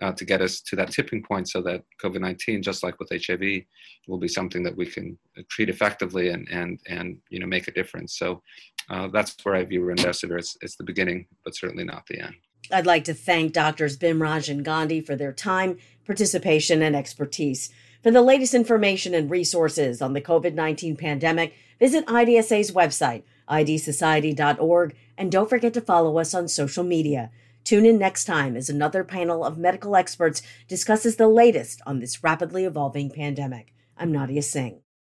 uh, 0.00 0.12
to 0.12 0.24
get 0.24 0.40
us 0.40 0.60
to 0.62 0.76
that 0.76 0.92
tipping 0.92 1.22
point 1.22 1.48
so 1.48 1.62
that 1.62 1.84
COVID 2.02 2.20
19, 2.20 2.62
just 2.62 2.82
like 2.82 2.98
with 2.98 3.10
HIV, 3.10 3.62
will 4.08 4.18
be 4.18 4.28
something 4.28 4.62
that 4.62 4.76
we 4.76 4.86
can 4.86 5.18
treat 5.48 5.68
effectively 5.68 6.28
and, 6.28 6.48
and, 6.50 6.80
and 6.88 7.18
you 7.30 7.38
know, 7.38 7.46
make 7.46 7.68
a 7.68 7.72
difference. 7.72 8.18
So 8.18 8.42
uh, 8.90 9.08
that's 9.08 9.36
where 9.42 9.54
I 9.54 9.64
view 9.64 9.80
remdesivir. 9.80 10.38
It's, 10.38 10.56
it's 10.60 10.76
the 10.76 10.84
beginning, 10.84 11.26
but 11.44 11.56
certainly 11.56 11.84
not 11.84 12.06
the 12.06 12.20
end. 12.20 12.34
I'd 12.70 12.86
like 12.86 13.04
to 13.04 13.14
thank 13.14 13.52
Doctors 13.52 13.98
Bhimraj 13.98 14.48
and 14.48 14.64
Gandhi 14.64 15.00
for 15.00 15.16
their 15.16 15.32
time, 15.32 15.78
participation, 16.06 16.82
and 16.82 16.94
expertise. 16.94 17.70
For 18.02 18.10
the 18.10 18.22
latest 18.22 18.54
information 18.54 19.14
and 19.14 19.30
resources 19.30 20.02
on 20.02 20.12
the 20.12 20.20
COVID 20.20 20.54
19 20.54 20.96
pandemic, 20.96 21.54
visit 21.82 22.06
IDSA's 22.06 22.70
website, 22.70 23.24
idsociety.org, 23.50 24.94
and 25.18 25.32
don't 25.32 25.50
forget 25.50 25.74
to 25.74 25.80
follow 25.80 26.16
us 26.16 26.32
on 26.32 26.46
social 26.46 26.84
media. 26.84 27.28
Tune 27.64 27.84
in 27.84 27.98
next 27.98 28.24
time 28.24 28.56
as 28.56 28.68
another 28.68 29.02
panel 29.02 29.44
of 29.44 29.58
medical 29.58 29.96
experts 29.96 30.42
discusses 30.68 31.16
the 31.16 31.26
latest 31.26 31.82
on 31.84 31.98
this 31.98 32.22
rapidly 32.22 32.64
evolving 32.64 33.10
pandemic. 33.10 33.74
I'm 33.98 34.12
Nadia 34.12 34.42
Singh. 34.42 34.81